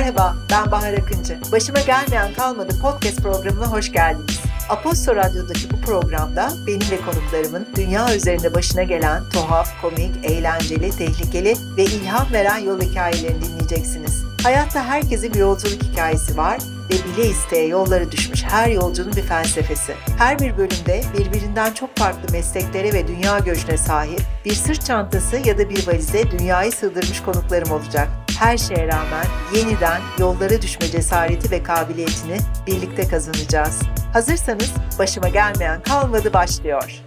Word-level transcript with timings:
Merhaba, 0.00 0.36
ben 0.50 0.70
Bahar 0.70 0.92
Akıncı. 0.92 1.38
Başıma 1.52 1.80
gelmeyen 1.80 2.34
kalmadı 2.34 2.72
podcast 2.82 3.22
programına 3.22 3.66
hoş 3.66 3.92
geldiniz. 3.92 4.40
Aposto 4.68 5.16
Radyo'daki 5.16 5.70
bu 5.70 5.80
programda 5.80 6.52
benim 6.66 6.90
ve 6.90 7.00
konuklarımın 7.00 7.66
dünya 7.76 8.16
üzerinde 8.16 8.54
başına 8.54 8.82
gelen 8.82 9.22
tuhaf, 9.32 9.80
komik, 9.80 10.24
eğlenceli, 10.24 10.90
tehlikeli 10.90 11.54
ve 11.76 11.84
ilham 11.84 12.32
veren 12.32 12.58
yol 12.58 12.80
hikayelerini 12.80 13.42
dinleyeceksiniz. 13.42 14.24
Hayatta 14.42 14.84
herkesin 14.84 15.34
bir 15.34 15.38
yolculuk 15.38 15.82
hikayesi 15.82 16.36
var 16.36 16.58
ve 16.90 17.16
bile 17.16 17.28
isteye 17.28 17.66
yollara 17.66 18.12
düşmüş 18.12 18.42
her 18.42 18.68
yolcunun 18.68 19.12
bir 19.16 19.22
felsefesi. 19.22 19.94
Her 20.18 20.38
bir 20.38 20.56
bölümde 20.56 21.02
birbirinden 21.18 21.72
çok 21.72 21.96
farklı 21.96 22.32
mesleklere 22.32 22.92
ve 22.92 23.08
dünya 23.08 23.38
göçüne 23.38 23.76
sahip 23.76 24.20
bir 24.44 24.54
sırt 24.54 24.86
çantası 24.86 25.36
ya 25.36 25.58
da 25.58 25.70
bir 25.70 25.88
valize 25.88 26.30
dünyayı 26.30 26.72
sığdırmış 26.72 27.22
konuklarım 27.22 27.70
olacak. 27.70 28.08
Her 28.38 28.58
şeye 28.58 28.86
rağmen 28.86 29.26
yeniden 29.54 30.00
yollara 30.18 30.62
düşme 30.62 30.86
cesareti 30.86 31.50
ve 31.50 31.62
kabiliyetini 31.62 32.36
birlikte 32.66 33.08
kazanacağız. 33.08 33.80
Hazırsanız 34.12 34.72
başıma 34.98 35.28
gelmeyen 35.28 35.82
kalmadı 35.82 36.32
başlıyor. 36.32 37.02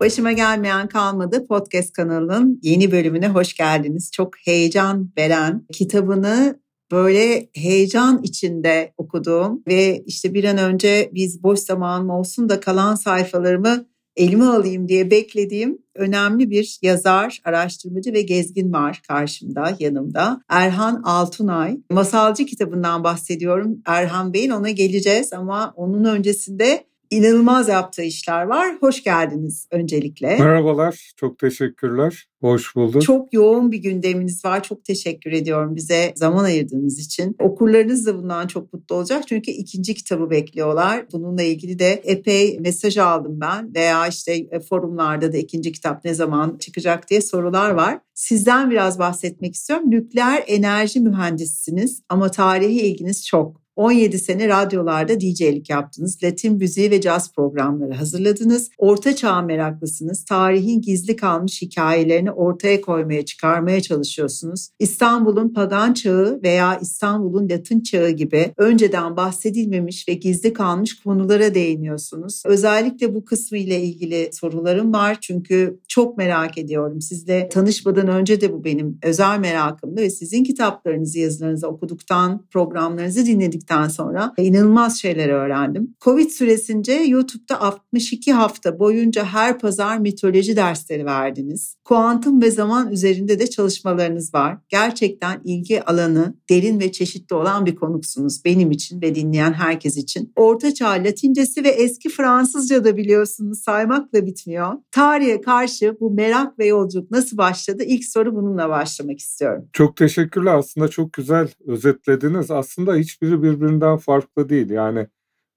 Başıma 0.00 0.32
gelmeyen 0.32 0.88
kalmadı 0.88 1.46
podcast 1.46 1.92
kanalının 1.92 2.60
yeni 2.62 2.92
bölümüne 2.92 3.28
hoş 3.28 3.54
geldiniz. 3.54 4.10
Çok 4.12 4.36
heyecan 4.44 5.12
veren 5.18 5.66
kitabını 5.72 6.60
böyle 6.92 7.48
heyecan 7.54 8.22
içinde 8.22 8.92
okuduğum 8.96 9.62
ve 9.68 10.02
işte 10.06 10.34
bir 10.34 10.44
an 10.44 10.58
önce 10.58 11.10
biz 11.14 11.42
boş 11.42 11.58
zamanım 11.58 12.10
olsun 12.10 12.48
da 12.48 12.60
kalan 12.60 12.94
sayfalarımı 12.94 13.86
elime 14.16 14.44
alayım 14.44 14.88
diye 14.88 15.10
beklediğim 15.10 15.78
önemli 15.94 16.50
bir 16.50 16.78
yazar, 16.82 17.40
araştırmacı 17.44 18.12
ve 18.12 18.22
gezgin 18.22 18.72
var 18.72 19.02
karşımda, 19.08 19.76
yanımda. 19.78 20.40
Erhan 20.48 21.02
Altunay. 21.04 21.78
Masalcı 21.90 22.46
kitabından 22.46 23.04
bahsediyorum. 23.04 23.82
Erhan 23.86 24.32
Bey'in 24.32 24.50
ona 24.50 24.70
geleceğiz 24.70 25.32
ama 25.32 25.72
onun 25.76 26.04
öncesinde 26.04 26.86
inanılmaz 27.10 27.68
yaptığı 27.68 28.02
işler 28.02 28.42
var. 28.42 28.76
Hoş 28.80 29.04
geldiniz 29.04 29.68
öncelikle. 29.70 30.36
Merhabalar, 30.38 31.12
çok 31.16 31.38
teşekkürler. 31.38 32.26
Hoş 32.40 32.76
bulduk. 32.76 33.02
Çok 33.02 33.32
yoğun 33.32 33.72
bir 33.72 33.78
gündeminiz 33.78 34.44
var. 34.44 34.62
Çok 34.62 34.84
teşekkür 34.84 35.32
ediyorum 35.32 35.76
bize 35.76 36.12
zaman 36.16 36.44
ayırdığınız 36.44 36.98
için. 36.98 37.36
Okurlarınız 37.40 38.06
da 38.06 38.18
bundan 38.18 38.46
çok 38.46 38.72
mutlu 38.72 38.94
olacak. 38.94 39.28
Çünkü 39.28 39.50
ikinci 39.50 39.94
kitabı 39.94 40.30
bekliyorlar. 40.30 41.06
Bununla 41.12 41.42
ilgili 41.42 41.78
de 41.78 42.02
epey 42.04 42.58
mesaj 42.60 42.98
aldım 42.98 43.40
ben. 43.40 43.74
Veya 43.74 44.06
işte 44.06 44.32
e, 44.32 44.60
forumlarda 44.60 45.32
da 45.32 45.36
ikinci 45.36 45.72
kitap 45.72 46.04
ne 46.04 46.14
zaman 46.14 46.58
çıkacak 46.58 47.10
diye 47.10 47.20
sorular 47.20 47.70
var. 47.70 47.98
Sizden 48.14 48.70
biraz 48.70 48.98
bahsetmek 48.98 49.54
istiyorum. 49.54 49.90
Nükleer 49.90 50.44
enerji 50.46 51.00
mühendisisiniz 51.00 52.02
ama 52.08 52.30
tarihi 52.30 52.80
ilginiz 52.80 53.26
çok. 53.26 53.65
17 53.76 54.18
sene 54.18 54.48
radyolarda 54.48 55.20
DJ'lik 55.20 55.70
yaptınız. 55.70 56.22
Latin 56.22 56.56
müziği 56.56 56.90
ve 56.90 57.00
caz 57.00 57.32
programları 57.32 57.94
hazırladınız. 57.94 58.70
Orta 58.78 59.16
çağ 59.16 59.42
meraklısınız. 59.42 60.24
Tarihin 60.24 60.80
gizli 60.80 61.16
kalmış 61.16 61.62
hikayelerini 61.62 62.32
ortaya 62.32 62.80
koymaya, 62.80 63.24
çıkarmaya 63.24 63.80
çalışıyorsunuz. 63.80 64.68
İstanbul'un 64.78 65.52
pagan 65.52 65.92
çağı 65.92 66.40
veya 66.42 66.78
İstanbul'un 66.78 67.48
Latin 67.48 67.80
çağı 67.80 68.10
gibi 68.10 68.52
önceden 68.56 69.16
bahsedilmemiş 69.16 70.08
ve 70.08 70.14
gizli 70.14 70.52
kalmış 70.52 71.02
konulara 71.02 71.54
değiniyorsunuz. 71.54 72.42
Özellikle 72.46 73.14
bu 73.14 73.24
kısmı 73.24 73.58
ile 73.58 73.82
ilgili 73.82 74.30
sorularım 74.32 74.92
var. 74.92 75.18
Çünkü 75.20 75.80
çok 75.88 76.18
merak 76.18 76.58
ediyorum. 76.58 77.00
Sizle 77.00 77.48
tanışmadan 77.48 78.08
önce 78.08 78.40
de 78.40 78.52
bu 78.52 78.64
benim 78.64 78.98
özel 79.02 79.38
merakımdı 79.38 80.00
ve 80.00 80.10
sizin 80.10 80.44
kitaplarınızı, 80.44 81.18
yazılarınızı 81.18 81.68
okuduktan, 81.68 82.46
programlarınızı 82.50 83.26
dinledik 83.26 83.65
geldikten 83.66 83.88
sonra 83.88 84.32
inanılmaz 84.38 85.00
şeyler 85.00 85.28
öğrendim. 85.28 85.94
Covid 86.00 86.30
süresince 86.30 86.92
YouTube'da 86.92 87.60
62 87.60 88.32
hafta 88.32 88.78
boyunca 88.78 89.24
her 89.24 89.58
pazar 89.58 89.98
mitoloji 89.98 90.56
dersleri 90.56 91.04
verdiniz. 91.04 91.76
Kuantum 91.84 92.42
ve 92.42 92.50
zaman 92.50 92.92
üzerinde 92.92 93.38
de 93.38 93.50
çalışmalarınız 93.50 94.34
var. 94.34 94.58
Gerçekten 94.68 95.40
ilgi 95.44 95.82
alanı 95.82 96.34
derin 96.50 96.80
ve 96.80 96.92
çeşitli 96.92 97.34
olan 97.34 97.66
bir 97.66 97.74
konuksunuz 97.76 98.44
benim 98.44 98.70
için 98.70 99.02
ve 99.02 99.14
dinleyen 99.14 99.52
herkes 99.52 99.96
için. 99.96 100.32
Orta 100.36 100.74
Çağ 100.74 100.90
Latincesi 100.90 101.64
ve 101.64 101.68
eski 101.68 102.08
Fransızca 102.08 102.84
da 102.84 102.96
biliyorsunuz 102.96 103.62
saymakla 103.62 104.26
bitmiyor. 104.26 104.72
Tarihe 104.90 105.40
karşı 105.40 105.96
bu 106.00 106.10
merak 106.10 106.58
ve 106.58 106.66
yolculuk 106.66 107.10
nasıl 107.10 107.38
başladı? 107.38 107.82
İlk 107.86 108.04
soru 108.04 108.36
bununla 108.36 108.68
başlamak 108.68 109.18
istiyorum. 109.18 109.68
Çok 109.72 109.96
teşekkürler. 109.96 110.54
Aslında 110.54 110.88
çok 110.88 111.12
güzel 111.12 111.48
özetlediniz. 111.66 112.50
Aslında 112.50 112.94
hiçbiri 112.94 113.42
bir 113.42 113.55
birbirinden 113.56 113.96
farklı 113.96 114.48
değil. 114.48 114.70
Yani 114.70 115.06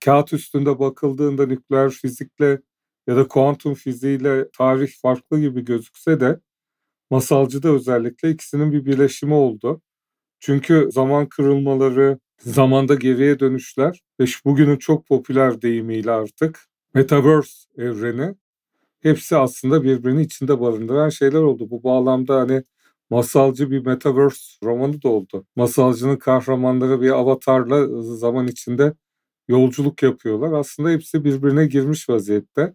kağıt 0.05 0.33
üstünde 0.33 0.79
bakıldığında 0.79 1.45
nükleer 1.45 1.89
fizikle 1.89 2.61
ya 3.07 3.15
da 3.15 3.27
kuantum 3.27 3.73
fiziğiyle 3.73 4.49
tarih 4.57 4.91
farklı 5.01 5.39
gibi 5.39 5.65
gözükse 5.65 6.19
de 6.19 6.39
masalcıda 7.09 7.69
özellikle 7.69 8.31
ikisinin 8.31 8.71
bir 8.71 8.85
birleşimi 8.85 9.33
oldu. 9.33 9.81
Çünkü 10.39 10.89
zaman 10.91 11.29
kırılmaları, 11.29 12.19
zamanda 12.39 12.95
geriye 12.95 13.39
dönüşler 13.39 14.01
ve 14.19 14.25
bugünün 14.45 14.77
çok 14.77 15.07
popüler 15.07 15.61
deyimiyle 15.61 16.11
artık 16.11 16.59
Metaverse 16.93 17.69
evreni 17.77 18.35
hepsi 19.01 19.37
aslında 19.37 19.83
birbirini 19.83 20.21
içinde 20.21 20.61
barındıran 20.61 21.09
şeyler 21.09 21.39
oldu. 21.41 21.69
Bu 21.69 21.83
bağlamda 21.83 22.39
hani 22.39 22.63
masalcı 23.09 23.71
bir 23.71 23.85
metaverse 23.85 24.57
romanı 24.63 25.01
da 25.03 25.09
oldu. 25.09 25.45
Masalcının 25.55 26.17
kahramanları 26.17 27.01
bir 27.01 27.11
avatarla 27.11 28.03
zaman 28.03 28.47
içinde 28.47 28.93
yolculuk 29.47 30.03
yapıyorlar. 30.03 30.53
Aslında 30.59 30.89
hepsi 30.89 31.23
birbirine 31.23 31.65
girmiş 31.65 32.09
vaziyette. 32.09 32.73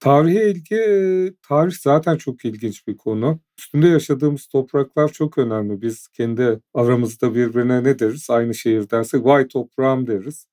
Tarihe 0.00 0.50
ilgi, 0.50 1.34
tarih 1.48 1.72
zaten 1.72 2.16
çok 2.16 2.44
ilginç 2.44 2.86
bir 2.88 2.96
konu. 2.96 3.40
Üstünde 3.58 3.88
yaşadığımız 3.88 4.46
topraklar 4.46 5.08
çok 5.08 5.38
önemli. 5.38 5.82
Biz 5.82 6.08
kendi 6.08 6.60
aramızda 6.74 7.34
birbirine 7.34 7.84
ne 7.84 7.98
deriz? 7.98 8.30
Aynı 8.30 8.54
şehir 8.54 8.90
dersek 8.90 9.24
vay 9.24 9.48
toprağım 9.48 10.06
deriz. 10.06 10.46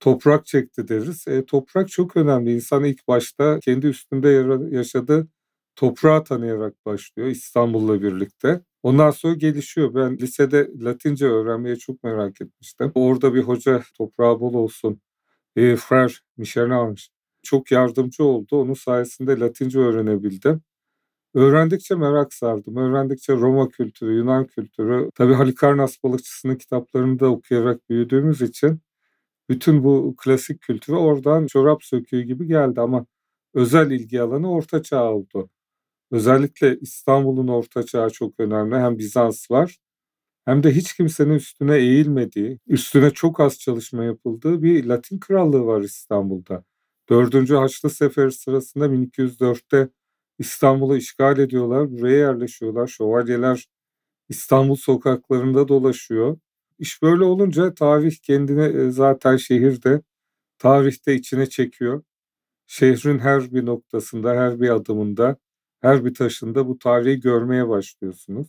Toprak 0.00 0.46
çekti 0.46 0.88
deriz. 0.88 1.28
E, 1.28 1.44
toprak 1.46 1.88
çok 1.88 2.16
önemli. 2.16 2.54
İnsan 2.54 2.84
ilk 2.84 3.08
başta 3.08 3.58
kendi 3.60 3.86
üstünde 3.86 4.28
yaşadığı 4.76 5.28
toprağı 5.76 6.24
tanıyarak 6.24 6.86
başlıyor 6.86 7.28
İstanbul'la 7.28 8.02
birlikte. 8.02 8.60
Ondan 8.82 9.10
sonra 9.10 9.34
gelişiyor. 9.34 9.94
Ben 9.94 10.18
lisede 10.18 10.70
Latince 10.80 11.26
öğrenmeye 11.26 11.76
çok 11.76 12.04
merak 12.04 12.40
etmiştim. 12.40 12.92
Orada 12.94 13.34
bir 13.34 13.42
hoca 13.42 13.82
toprağı 13.98 14.40
bol 14.40 14.54
olsun. 14.54 15.00
E, 15.56 15.62
Frère 15.76 16.20
Michel 16.36 16.96
çok 17.42 17.70
yardımcı 17.70 18.24
oldu. 18.24 18.60
Onun 18.60 18.74
sayesinde 18.74 19.40
Latince 19.40 19.78
öğrenebildim. 19.78 20.62
Öğrendikçe 21.34 21.94
merak 21.94 22.34
sardım. 22.34 22.76
Öğrendikçe 22.76 23.32
Roma 23.32 23.68
kültürü, 23.68 24.14
Yunan 24.16 24.46
kültürü, 24.46 25.10
tabii 25.14 25.34
Halikarnas 25.34 26.04
balıkçısının 26.04 26.56
kitaplarını 26.56 27.20
da 27.20 27.28
okuyarak 27.30 27.90
büyüdüğümüz 27.90 28.42
için 28.42 28.80
bütün 29.50 29.84
bu 29.84 30.14
klasik 30.18 30.60
kültürü 30.60 30.96
oradan 30.96 31.46
çorap 31.46 31.84
söküğü 31.84 32.22
gibi 32.22 32.46
geldi 32.46 32.80
ama 32.80 33.06
özel 33.54 33.90
ilgi 33.90 34.22
alanı 34.22 34.52
Orta 34.52 34.82
Çağ 34.82 35.04
oldu. 35.12 35.50
Özellikle 36.12 36.78
İstanbul'un 36.80 37.48
Orta 37.48 37.82
Çağı 37.82 38.10
çok 38.10 38.40
önemli. 38.40 38.76
Hem 38.76 38.98
Bizans 38.98 39.50
var 39.50 39.78
hem 40.44 40.62
de 40.62 40.74
hiç 40.74 40.94
kimsenin 40.94 41.34
üstüne 41.34 41.76
eğilmediği, 41.76 42.58
üstüne 42.66 43.10
çok 43.10 43.40
az 43.40 43.58
çalışma 43.58 44.04
yapıldığı 44.04 44.62
bir 44.62 44.84
Latin 44.84 45.18
krallığı 45.18 45.66
var 45.66 45.82
İstanbul'da. 45.82 46.64
4. 47.10 47.50
Haçlı 47.50 47.90
Seferi 47.90 48.32
sırasında 48.32 48.92
1204'te 48.92 49.88
İstanbul'u 50.38 50.96
işgal 50.96 51.38
ediyorlar, 51.38 51.92
buraya 51.92 52.18
yerleşiyorlar. 52.18 52.86
Şövalyeler 52.86 53.68
İstanbul 54.28 54.76
sokaklarında 54.76 55.68
dolaşıyor. 55.68 56.38
İş 56.78 57.02
böyle 57.02 57.24
olunca 57.24 57.74
tarih 57.74 58.16
kendine 58.22 58.64
e, 58.66 58.90
zaten 58.90 59.36
şehirde, 59.36 60.02
tarihte 60.58 61.14
içine 61.14 61.46
çekiyor. 61.46 62.02
Şehrin 62.66 63.18
her 63.18 63.52
bir 63.54 63.66
noktasında, 63.66 64.30
her 64.34 64.60
bir 64.60 64.70
adımında 64.70 65.36
her 65.82 66.04
bir 66.04 66.14
taşında 66.14 66.68
bu 66.68 66.78
tarihi 66.78 67.20
görmeye 67.20 67.68
başlıyorsunuz. 67.68 68.48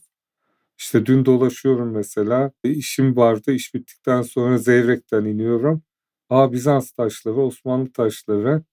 İşte 0.80 1.06
dün 1.06 1.26
dolaşıyorum 1.26 1.92
mesela. 1.92 2.52
E, 2.64 2.70
işim 2.72 3.18
vardı. 3.18 3.52
İş 3.52 3.74
bittikten 3.74 4.22
sonra 4.22 4.58
Zeyrek'ten 4.58 5.26
iniyorum. 5.26 5.84
Aa 6.30 6.54
Bizans 6.54 6.92
taşları, 6.92 7.36
Osmanlı 7.36 7.92
taşları. 7.94 8.64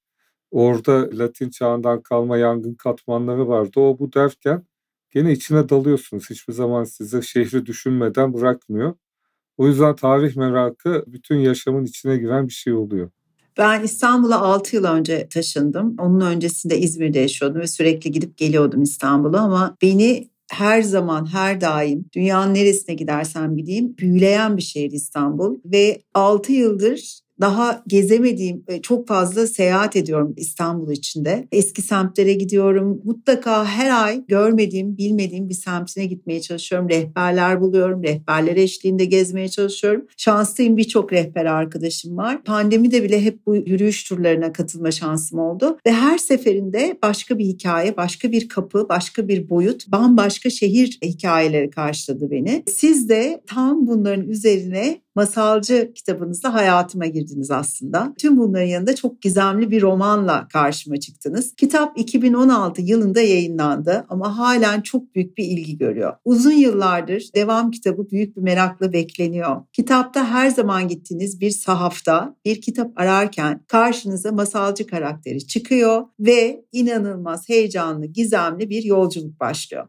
Orada 0.50 1.10
Latin 1.18 1.50
çağından 1.50 2.02
kalma 2.02 2.38
yangın 2.38 2.74
katmanları 2.74 3.48
vardı. 3.48 3.80
O 3.80 3.98
bu 3.98 4.12
derken 4.12 4.66
gene 5.10 5.32
içine 5.32 5.68
dalıyorsunuz. 5.68 6.30
Hiçbir 6.30 6.52
zaman 6.52 6.84
size 6.84 7.22
şehri 7.22 7.66
düşünmeden 7.66 8.34
bırakmıyor. 8.34 8.94
O 9.58 9.68
yüzden 9.68 9.96
tarih 9.96 10.36
merakı 10.36 11.04
bütün 11.06 11.36
yaşamın 11.36 11.84
içine 11.84 12.16
giren 12.18 12.48
bir 12.48 12.52
şey 12.52 12.72
oluyor. 12.74 13.10
Ben 13.60 13.82
İstanbul'a 13.82 14.40
6 14.40 14.76
yıl 14.76 14.84
önce 14.84 15.28
taşındım. 15.28 15.96
Onun 15.98 16.20
öncesinde 16.20 16.78
İzmir'de 16.78 17.18
yaşıyordum 17.18 17.60
ve 17.60 17.66
sürekli 17.66 18.10
gidip 18.10 18.36
geliyordum 18.36 18.82
İstanbul'a 18.82 19.40
ama 19.40 19.76
beni 19.82 20.30
her 20.50 20.82
zaman 20.82 21.32
her 21.32 21.60
daim 21.60 22.04
dünyanın 22.12 22.54
neresine 22.54 22.94
gidersen 22.94 23.56
gideyim 23.56 23.96
büyüleyen 23.98 24.56
bir 24.56 24.62
şehir 24.62 24.90
İstanbul 24.90 25.58
ve 25.64 26.02
6 26.14 26.52
yıldır 26.52 27.20
daha 27.40 27.82
gezemediğim 27.86 28.64
e, 28.68 28.82
çok 28.82 29.08
fazla 29.08 29.46
seyahat 29.46 29.96
ediyorum 29.96 30.34
İstanbul 30.36 30.90
içinde. 30.90 31.48
Eski 31.52 31.82
semtlere 31.82 32.32
gidiyorum. 32.32 33.00
Mutlaka 33.04 33.64
her 33.64 34.04
ay 34.04 34.24
görmediğim, 34.28 34.96
bilmediğim 34.96 35.48
bir 35.48 35.54
semtine 35.54 36.06
gitmeye 36.06 36.40
çalışıyorum. 36.40 36.88
Rehberler 36.88 37.60
buluyorum. 37.60 38.02
Rehberler 38.02 38.56
eşliğinde 38.56 39.04
gezmeye 39.04 39.48
çalışıyorum. 39.48 40.06
Şanslıyım 40.16 40.76
birçok 40.76 41.12
rehber 41.12 41.44
arkadaşım 41.44 42.16
var. 42.16 42.44
Pandemide 42.44 43.02
bile 43.02 43.22
hep 43.22 43.46
bu 43.46 43.56
yürüyüş 43.56 44.04
turlarına 44.04 44.52
katılma 44.52 44.90
şansım 44.90 45.38
oldu. 45.38 45.78
Ve 45.86 45.92
her 45.92 46.18
seferinde 46.18 46.98
başka 47.02 47.38
bir 47.38 47.44
hikaye, 47.44 47.96
başka 47.96 48.32
bir 48.32 48.48
kapı, 48.48 48.86
başka 48.88 49.28
bir 49.28 49.50
boyut, 49.50 49.88
bambaşka 49.88 50.50
şehir 50.50 50.98
hikayeleri 51.04 51.70
karşıladı 51.70 52.30
beni. 52.30 52.62
Siz 52.68 53.08
de 53.08 53.42
tam 53.46 53.86
bunların 53.86 54.28
üzerine 54.28 55.00
masalcı 55.14 55.92
kitabınızla 55.94 56.54
hayatıma 56.54 57.06
girdiniz 57.06 57.50
aslında. 57.50 58.14
Tüm 58.18 58.38
bunların 58.38 58.66
yanında 58.66 58.94
çok 58.94 59.22
gizemli 59.22 59.70
bir 59.70 59.82
romanla 59.82 60.48
karşıma 60.52 61.00
çıktınız. 61.00 61.54
Kitap 61.56 61.98
2016 61.98 62.82
yılında 62.82 63.20
yayınlandı 63.20 64.06
ama 64.08 64.38
halen 64.38 64.80
çok 64.80 65.14
büyük 65.14 65.38
bir 65.38 65.44
ilgi 65.44 65.78
görüyor. 65.78 66.12
Uzun 66.24 66.52
yıllardır 66.52 67.30
devam 67.34 67.70
kitabı 67.70 68.10
büyük 68.10 68.36
bir 68.36 68.42
merakla 68.42 68.92
bekleniyor. 68.92 69.62
Kitapta 69.72 70.28
her 70.28 70.50
zaman 70.50 70.88
gittiğiniz 70.88 71.40
bir 71.40 71.50
sahafta 71.50 72.36
bir 72.44 72.60
kitap 72.60 73.00
ararken 73.00 73.64
karşınıza 73.68 74.32
masalcı 74.32 74.86
karakteri 74.86 75.46
çıkıyor 75.46 76.02
ve 76.20 76.64
inanılmaz 76.72 77.48
heyecanlı, 77.48 78.06
gizemli 78.06 78.70
bir 78.70 78.84
yolculuk 78.84 79.40
başlıyor. 79.40 79.88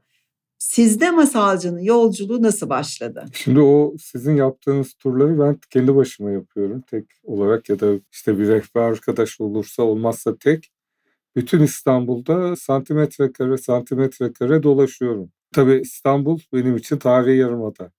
Sizde 0.62 1.12
masalcının 1.12 1.80
yolculuğu 1.80 2.42
nasıl 2.42 2.70
başladı? 2.70 3.26
Şimdi 3.34 3.60
o 3.60 3.96
sizin 4.00 4.36
yaptığınız 4.36 4.94
turları 4.94 5.40
ben 5.40 5.60
kendi 5.70 5.96
başıma 5.96 6.32
yapıyorum 6.32 6.82
tek 6.82 7.06
olarak 7.24 7.70
ya 7.70 7.80
da 7.80 7.94
işte 8.12 8.40
bir 8.40 8.48
rehber 8.48 8.82
arkadaş 8.82 9.42
olursa 9.42 9.84
olmazsa 9.84 10.38
tek. 10.38 10.72
Bütün 11.36 11.60
İstanbul'da 11.64 12.56
santimetre 12.56 13.32
kare 13.32 13.58
santimetre 13.58 14.34
kare 14.34 14.64
dolaşıyorum. 14.64 15.32
Tabii 15.52 15.82
İstanbul 15.82 16.40
benim 16.54 16.78
için 16.78 16.98
tarihi 16.98 17.38
yarımada. 17.38 17.92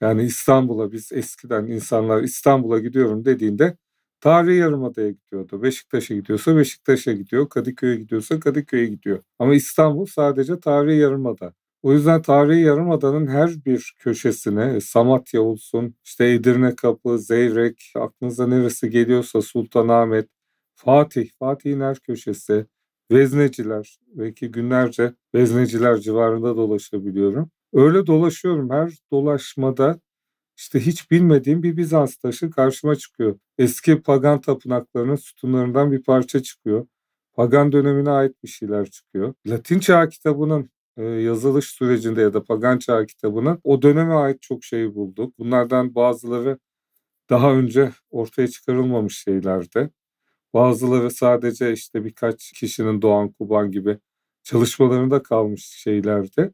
Yani 0.00 0.22
İstanbul'a 0.22 0.92
biz 0.92 1.12
eskiden 1.12 1.66
insanlar 1.66 2.22
İstanbul'a 2.22 2.78
gidiyorum 2.78 3.24
dediğinde 3.24 3.76
tarihi 4.20 4.56
yarımadaya 4.56 5.10
gidiyordu. 5.10 5.62
Beşiktaş'a 5.62 6.14
gidiyorsa 6.14 6.56
Beşiktaş'a 6.56 7.12
gidiyor, 7.12 7.48
Kadıköy'e 7.48 7.96
gidiyorsa 7.96 8.40
Kadıköy'e 8.40 8.86
gidiyor. 8.86 9.22
Ama 9.38 9.54
İstanbul 9.54 10.06
sadece 10.06 10.60
tarihi 10.60 10.98
yarımada. 10.98 11.54
O 11.82 11.92
yüzden 11.92 12.22
tarihi 12.22 12.60
yarımadanın 12.60 13.26
her 13.26 13.50
bir 13.64 13.94
köşesine 13.98 14.80
Samatya 14.80 15.42
olsun, 15.42 15.94
işte 16.04 16.30
Edirne 16.30 16.76
Kapı, 16.76 17.18
Zeyrek, 17.18 17.92
aklınıza 17.96 18.46
neresi 18.46 18.90
geliyorsa 18.90 19.42
Sultanahmet, 19.42 20.28
Fatih, 20.74 21.30
Fatih'in 21.38 21.80
her 21.80 21.98
köşesi, 21.98 22.66
Vezneciler, 23.10 23.98
belki 24.06 24.50
günlerce 24.50 25.14
Vezneciler 25.34 25.96
civarında 25.98 26.56
dolaşabiliyorum. 26.56 27.50
Öyle 27.72 28.06
dolaşıyorum. 28.06 28.70
Her 28.70 28.92
dolaşmada 29.12 30.00
işte 30.56 30.80
hiç 30.80 31.10
bilmediğim 31.10 31.62
bir 31.62 31.76
Bizans 31.76 32.16
taşı 32.16 32.50
karşıma 32.50 32.96
çıkıyor. 32.96 33.38
Eski 33.58 34.02
pagan 34.02 34.40
tapınaklarının 34.40 35.16
sütunlarından 35.16 35.92
bir 35.92 36.02
parça 36.02 36.42
çıkıyor. 36.42 36.86
Pagan 37.34 37.72
dönemine 37.72 38.10
ait 38.10 38.42
bir 38.42 38.48
şeyler 38.48 38.86
çıkıyor. 38.90 39.34
Latin 39.46 39.78
çağ 39.78 40.08
kitabının 40.08 40.70
yazılış 41.02 41.66
sürecinde 41.66 42.20
ya 42.20 42.34
da 42.34 42.44
Pagan 42.44 42.78
Çağ 42.78 43.06
kitabının 43.06 43.60
o 43.64 43.82
döneme 43.82 44.14
ait 44.14 44.42
çok 44.42 44.64
şey 44.64 44.94
bulduk. 44.94 45.38
Bunlardan 45.38 45.94
bazıları 45.94 46.58
daha 47.30 47.54
önce 47.54 47.92
ortaya 48.10 48.48
çıkarılmamış 48.48 49.18
şeylerdi. 49.18 49.90
Bazıları 50.54 51.10
sadece 51.10 51.72
işte 51.72 52.04
birkaç 52.04 52.52
kişinin 52.52 53.02
Doğan 53.02 53.28
Kuban 53.32 53.70
gibi 53.70 53.98
çalışmalarında 54.42 55.22
kalmış 55.22 55.64
şeylerdi. 55.64 56.52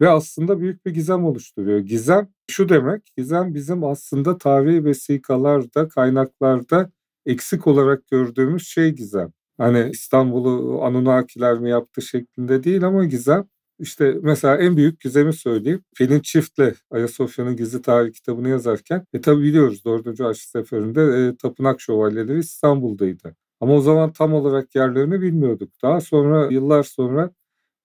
Ve 0.00 0.08
aslında 0.08 0.60
büyük 0.60 0.86
bir 0.86 0.94
gizem 0.94 1.24
oluşturuyor. 1.24 1.78
Gizem 1.78 2.28
şu 2.50 2.68
demek, 2.68 3.02
gizem 3.16 3.54
bizim 3.54 3.84
aslında 3.84 4.38
tarihi 4.38 4.84
vesikalarda, 4.84 5.88
kaynaklarda 5.88 6.90
eksik 7.26 7.66
olarak 7.66 8.08
gördüğümüz 8.08 8.66
şey 8.68 8.90
gizem. 8.90 9.32
Hani 9.58 9.90
İstanbul'u 9.92 10.82
Anunnakiler 10.84 11.58
mi 11.58 11.70
yaptı 11.70 12.02
şeklinde 12.02 12.64
değil 12.64 12.84
ama 12.84 13.04
gizem 13.04 13.48
işte 13.78 14.16
mesela 14.22 14.56
en 14.56 14.76
büyük 14.76 15.00
gizemi 15.00 15.32
söyleyeyim. 15.32 15.84
Pelin 15.96 16.20
Çift'le 16.20 16.74
Ayasofya'nın 16.90 17.56
Gizli 17.56 17.82
Tarih 17.82 18.12
kitabını 18.12 18.48
yazarken 18.48 19.06
e 19.12 19.20
tabi 19.20 19.42
biliyoruz 19.42 19.84
4. 19.84 20.06
Haçlı 20.06 20.50
Seferi'nde 20.50 21.02
e, 21.02 21.36
tapınak 21.36 21.80
şövalyeleri 21.80 22.38
İstanbul'daydı. 22.38 23.36
Ama 23.60 23.74
o 23.74 23.80
zaman 23.80 24.12
tam 24.12 24.34
olarak 24.34 24.74
yerlerini 24.74 25.20
bilmiyorduk. 25.20 25.70
Daha 25.82 26.00
sonra 26.00 26.48
yıllar 26.50 26.82
sonra 26.82 27.30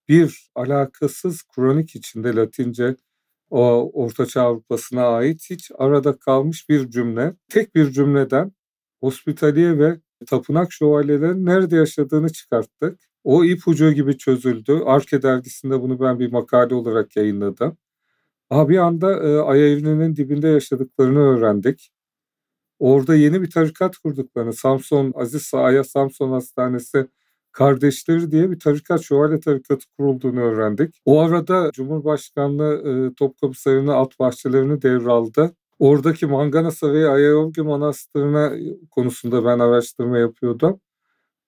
bir 0.07 0.49
alakasız 0.55 1.43
kronik 1.43 1.95
içinde 1.95 2.35
Latince 2.35 2.95
o 3.49 3.91
Ortaçağ 3.93 4.41
Avrupa'sına 4.41 5.07
ait 5.07 5.49
hiç 5.49 5.71
arada 5.77 6.17
kalmış 6.19 6.69
bir 6.69 6.89
cümle. 6.89 7.35
Tek 7.49 7.75
bir 7.75 7.91
cümleden 7.91 8.51
hospitaliye 9.01 9.79
ve 9.79 9.99
tapınak 10.27 10.73
şövalyelerinin 10.73 11.45
nerede 11.45 11.75
yaşadığını 11.75 12.29
çıkarttık. 12.29 13.10
O 13.23 13.45
ipucu 13.45 13.91
gibi 13.91 14.17
çözüldü. 14.17 14.81
Arke 14.85 15.21
dergisinde 15.21 15.81
bunu 15.81 15.99
ben 15.99 16.19
bir 16.19 16.31
makale 16.31 16.75
olarak 16.75 17.15
yayınladım. 17.15 17.77
Aha 18.49 18.69
bir 18.69 18.77
anda 18.77 19.13
e, 19.23 19.37
Ay 19.39 19.73
evreninin 19.73 20.15
dibinde 20.15 20.47
yaşadıklarını 20.47 21.19
öğrendik. 21.19 21.91
Orada 22.79 23.15
yeni 23.15 23.41
bir 23.41 23.51
tarikat 23.51 23.97
kurduklarını, 23.97 24.53
Samson, 24.53 25.13
Aziz 25.15 25.51
Aya 25.53 25.83
Samson 25.83 26.31
Hastanesi 26.31 27.07
kardeşleri 27.51 28.31
diye 28.31 28.51
bir 28.51 28.59
tarikat, 28.59 29.01
şövalye 29.01 29.39
tarikatı 29.39 29.85
kurulduğunu 29.97 30.39
öğrendik. 30.41 31.01
O 31.05 31.19
arada 31.21 31.71
Cumhurbaşkanlığı 31.73 33.09
e, 33.11 33.15
Topkapı 33.15 33.61
Sarayı'nı, 33.61 33.95
at 33.95 34.19
bahçelerini 34.19 34.81
devraldı. 34.81 35.55
Oradaki 35.79 36.25
Manganasa 36.25 36.93
ve 36.93 37.09
Ayayorgi 37.09 37.61
Manastırı'na 37.61 38.53
konusunda 38.91 39.45
ben 39.45 39.59
araştırma 39.59 40.17
yapıyordum. 40.17 40.79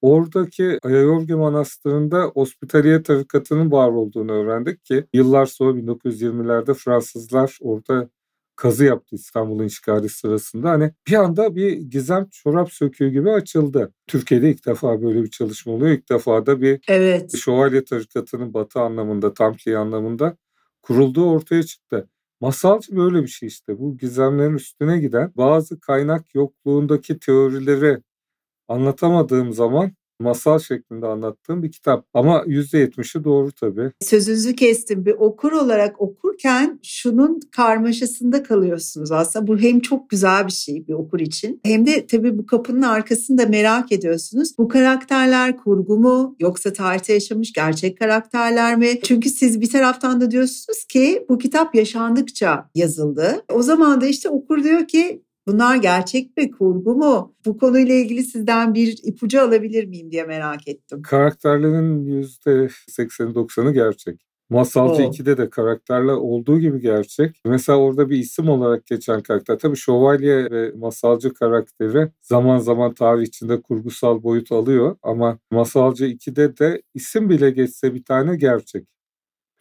Oradaki 0.03 0.79
Ayayorgi 0.83 1.35
Manastırı'nda 1.35 2.23
Hospitaliye 2.23 3.03
tarikatının 3.03 3.71
var 3.71 3.89
olduğunu 3.89 4.31
öğrendik 4.31 4.85
ki 4.85 5.05
yıllar 5.13 5.45
sonra 5.45 5.79
1920'lerde 5.79 6.73
Fransızlar 6.73 7.57
orada 7.61 8.09
kazı 8.55 8.85
yaptı 8.85 9.15
İstanbul'un 9.15 9.65
işgali 9.65 10.09
sırasında. 10.09 10.69
Hani 10.69 10.91
bir 11.07 11.13
anda 11.13 11.55
bir 11.55 11.71
gizem 11.71 12.27
çorap 12.31 12.71
söküğü 12.71 13.09
gibi 13.09 13.31
açıldı. 13.31 13.93
Türkiye'de 14.07 14.49
ilk 14.49 14.65
defa 14.65 15.01
böyle 15.01 15.23
bir 15.23 15.29
çalışma 15.29 15.73
oluyor. 15.73 15.91
İlk 15.91 16.09
defa 16.09 16.45
da 16.45 16.61
bir 16.61 16.79
evet. 16.87 17.37
şövalye 17.37 17.85
tarikatının 17.85 18.53
batı 18.53 18.79
anlamında, 18.79 19.33
Tamkli 19.33 19.77
anlamında 19.77 20.37
kurulduğu 20.81 21.29
ortaya 21.29 21.63
çıktı. 21.63 22.09
Masalcı 22.41 22.95
böyle 22.95 23.23
bir 23.23 23.27
şey 23.27 23.47
işte. 23.47 23.79
Bu 23.79 23.97
gizemlerin 23.97 24.55
üstüne 24.55 24.97
giden 24.99 25.31
bazı 25.37 25.79
kaynak 25.79 26.35
yokluğundaki 26.35 27.19
teorileri 27.19 28.01
anlatamadığım 28.67 29.53
zaman 29.53 29.91
masal 30.19 30.59
şeklinde 30.59 31.07
anlattığım 31.07 31.63
bir 31.63 31.71
kitap. 31.71 32.05
Ama 32.13 32.43
%70'i 32.47 33.23
doğru 33.23 33.51
tabii. 33.51 33.91
Sözünüzü 34.01 34.55
kestim. 34.55 35.05
Bir 35.05 35.11
okur 35.11 35.51
olarak 35.51 36.01
okurken 36.01 36.79
şunun 36.83 37.39
karmaşasında 37.51 38.43
kalıyorsunuz 38.43 39.11
aslında. 39.11 39.47
Bu 39.47 39.57
hem 39.57 39.79
çok 39.79 40.09
güzel 40.09 40.47
bir 40.47 40.51
şey 40.51 40.87
bir 40.87 40.93
okur 40.93 41.19
için 41.19 41.59
hem 41.63 41.85
de 41.85 42.07
tabii 42.07 42.37
bu 42.37 42.45
kapının 42.45 42.81
arkasında 42.81 43.45
merak 43.45 43.91
ediyorsunuz. 43.91 44.57
Bu 44.57 44.67
karakterler 44.67 45.57
kurgu 45.57 45.97
mu 45.97 46.35
yoksa 46.39 46.73
tarihte 46.73 47.13
yaşamış 47.13 47.53
gerçek 47.53 47.99
karakterler 47.99 48.77
mi? 48.77 48.99
Çünkü 49.03 49.29
siz 49.29 49.61
bir 49.61 49.69
taraftan 49.69 50.21
da 50.21 50.31
diyorsunuz 50.31 50.85
ki 50.85 51.25
bu 51.29 51.37
kitap 51.37 51.75
yaşandıkça 51.75 52.69
yazıldı. 52.75 53.43
O 53.53 53.61
zaman 53.61 54.01
da 54.01 54.05
işte 54.05 54.29
okur 54.29 54.63
diyor 54.63 54.87
ki 54.87 55.21
Bunlar 55.47 55.75
gerçek 55.75 56.37
mi, 56.37 56.51
kurgu 56.51 56.95
mu? 56.95 57.35
Bu 57.45 57.57
konuyla 57.57 57.95
ilgili 57.95 58.23
sizden 58.23 58.73
bir 58.73 58.99
ipucu 59.03 59.41
alabilir 59.41 59.85
miyim 59.85 60.11
diye 60.11 60.23
merak 60.23 60.67
ettim. 60.67 61.01
Karakterlerin 61.01 62.05
%80-90'ı 62.21 63.73
gerçek. 63.73 64.25
Masalcı 64.49 65.03
oh. 65.03 65.13
2'de 65.13 65.37
de 65.37 65.49
karakterler 65.49 66.13
olduğu 66.13 66.59
gibi 66.59 66.81
gerçek. 66.81 67.41
Mesela 67.45 67.79
orada 67.79 68.09
bir 68.09 68.17
isim 68.17 68.49
olarak 68.49 68.85
geçen 68.85 69.21
karakter. 69.21 69.59
Tabii 69.59 69.77
şövalye 69.77 70.51
ve 70.51 70.71
masalcı 70.75 71.33
karakteri 71.33 72.09
zaman 72.21 72.57
zaman 72.57 72.93
tarih 72.93 73.23
içinde 73.23 73.61
kurgusal 73.61 74.23
boyut 74.23 74.51
alıyor. 74.51 74.95
Ama 75.03 75.39
masalcı 75.51 76.05
2'de 76.05 76.57
de 76.57 76.81
isim 76.93 77.29
bile 77.29 77.49
geçse 77.51 77.93
bir 77.93 78.03
tane 78.03 78.35
gerçek. 78.35 78.92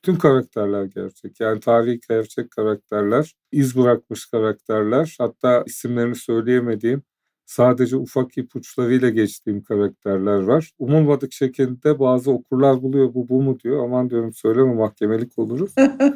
Bütün 0.02 0.18
karakterler 0.18 0.84
gerçek. 0.84 1.40
Yani 1.40 1.60
tarihi 1.60 2.00
gerçek 2.08 2.50
karakterler, 2.50 3.34
iz 3.52 3.76
bırakmış 3.76 4.26
karakterler. 4.26 5.16
Hatta 5.18 5.62
isimlerini 5.66 6.14
söyleyemediğim 6.14 7.02
sadece 7.46 7.96
ufak 7.96 8.38
ipuçlarıyla 8.38 9.08
geçtiğim 9.08 9.62
karakterler 9.64 10.42
var. 10.42 10.70
Umulmadık 10.78 11.32
şekilde 11.32 11.98
bazı 11.98 12.30
okurlar 12.30 12.82
buluyor 12.82 13.14
bu 13.14 13.28
bu 13.28 13.42
mu 13.42 13.60
diyor. 13.60 13.84
Aman 13.84 14.10
diyorum 14.10 14.32
söyleme 14.32 14.74
mahkemelik 14.74 15.38
oluruz. 15.38 15.74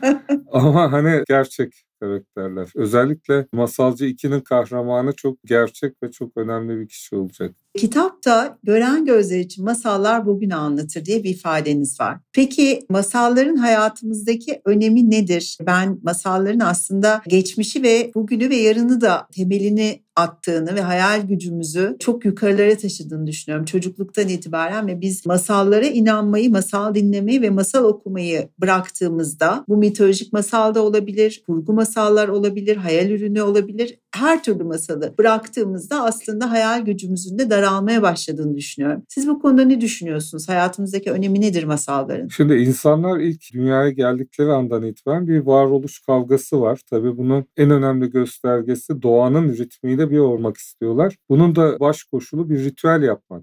Ama 0.53 0.93
hani 0.93 1.23
gerçek 1.29 1.75
karakterler. 2.01 2.69
Özellikle 2.75 3.47
Masalcı 3.53 4.05
2'nin 4.05 4.41
kahramanı 4.41 5.13
çok 5.13 5.39
gerçek 5.45 6.03
ve 6.03 6.11
çok 6.11 6.37
önemli 6.37 6.81
bir 6.81 6.89
kişi 6.89 7.17
olacak. 7.17 7.55
Kitapta 7.77 8.59
gören 8.63 9.05
gözler 9.05 9.39
için 9.39 9.65
masallar 9.65 10.27
bugünü 10.27 10.55
anlatır 10.55 11.05
diye 11.05 11.25
bir 11.25 11.31
ifadeniz 11.31 12.01
var. 12.01 12.19
Peki 12.33 12.87
masalların 12.89 13.57
hayatımızdaki 13.57 14.61
önemi 14.65 15.11
nedir? 15.11 15.59
Ben 15.67 15.99
masalların 16.03 16.61
aslında 16.61 17.23
geçmişi 17.29 17.83
ve 17.83 18.11
bugünü 18.15 18.51
ve 18.51 18.57
yarını 18.57 19.01
da 19.01 19.29
temelini 19.33 20.07
attığını 20.17 20.75
ve 20.75 20.81
hayal 20.81 21.27
gücümüzü 21.27 21.97
çok 21.99 22.25
yukarılara 22.25 22.77
taşıdığını 22.77 23.27
düşünüyorum 23.27 23.65
çocukluktan 23.65 24.29
itibaren 24.29 24.87
ve 24.87 25.01
biz 25.01 25.27
masallara 25.27 25.87
inanmayı, 25.87 26.51
masal 26.51 26.95
dinlemeyi 26.95 27.43
ve 27.43 27.51
masal 27.51 27.85
okumayı 27.85 28.49
bıraktığımızda 28.61 29.65
bu 29.69 29.77
mitolojik 29.77 30.33
masal 30.33 30.75
da 30.75 30.83
olabilir, 30.83 31.43
kurgu 31.47 31.73
masallar 31.87 32.29
olabilir, 32.29 32.77
hayal 32.77 33.11
ürünü 33.11 33.43
olabilir. 33.43 33.99
Her 34.15 34.43
türlü 34.43 34.65
masalı 34.65 35.15
bıraktığımızda 35.19 36.05
aslında 36.05 36.51
hayal 36.51 36.85
gücümüzün 36.85 37.39
de 37.39 37.51
daralmaya 37.51 38.03
başladığını 38.03 38.57
düşünüyorum. 38.57 39.03
Siz 39.09 39.29
bu 39.29 39.43
konuda 39.43 39.65
ne 39.65 39.81
düşünüyorsunuz? 39.81 40.49
Hayatımızdaki 40.49 41.11
önemi 41.11 41.41
nedir 41.41 41.65
masalların? 41.65 42.29
Şimdi 42.29 42.55
insanlar 42.55 43.21
ilk 43.21 43.53
dünyaya 43.53 43.91
geldikleri 43.91 44.53
andan 44.53 44.83
itibaren 44.83 45.29
bir 45.29 45.39
varoluş 45.39 46.01
kavgası 46.01 46.61
var. 46.61 46.81
Tabii 46.91 47.17
bunun 47.17 47.45
en 47.57 47.71
önemli 47.71 48.11
göstergesi 48.11 49.03
doğanın 49.03 49.49
ritmiyle 49.49 50.11
bir 50.11 50.19
olmak 50.19 50.57
istiyorlar. 50.57 51.17
Bunun 51.29 51.57
da 51.57 51.81
baş 51.81 52.05
koşulu 52.05 52.51
bir 52.51 52.65
ritüel 52.65 53.03
yapmak. 53.03 53.43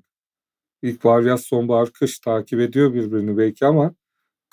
İlkbahar, 0.82 1.22
yaz, 1.22 1.42
sonbahar, 1.42 1.90
kış 1.92 2.20
takip 2.20 2.60
ediyor 2.60 2.94
birbirini 2.94 3.38
belki 3.38 3.66
ama 3.66 3.96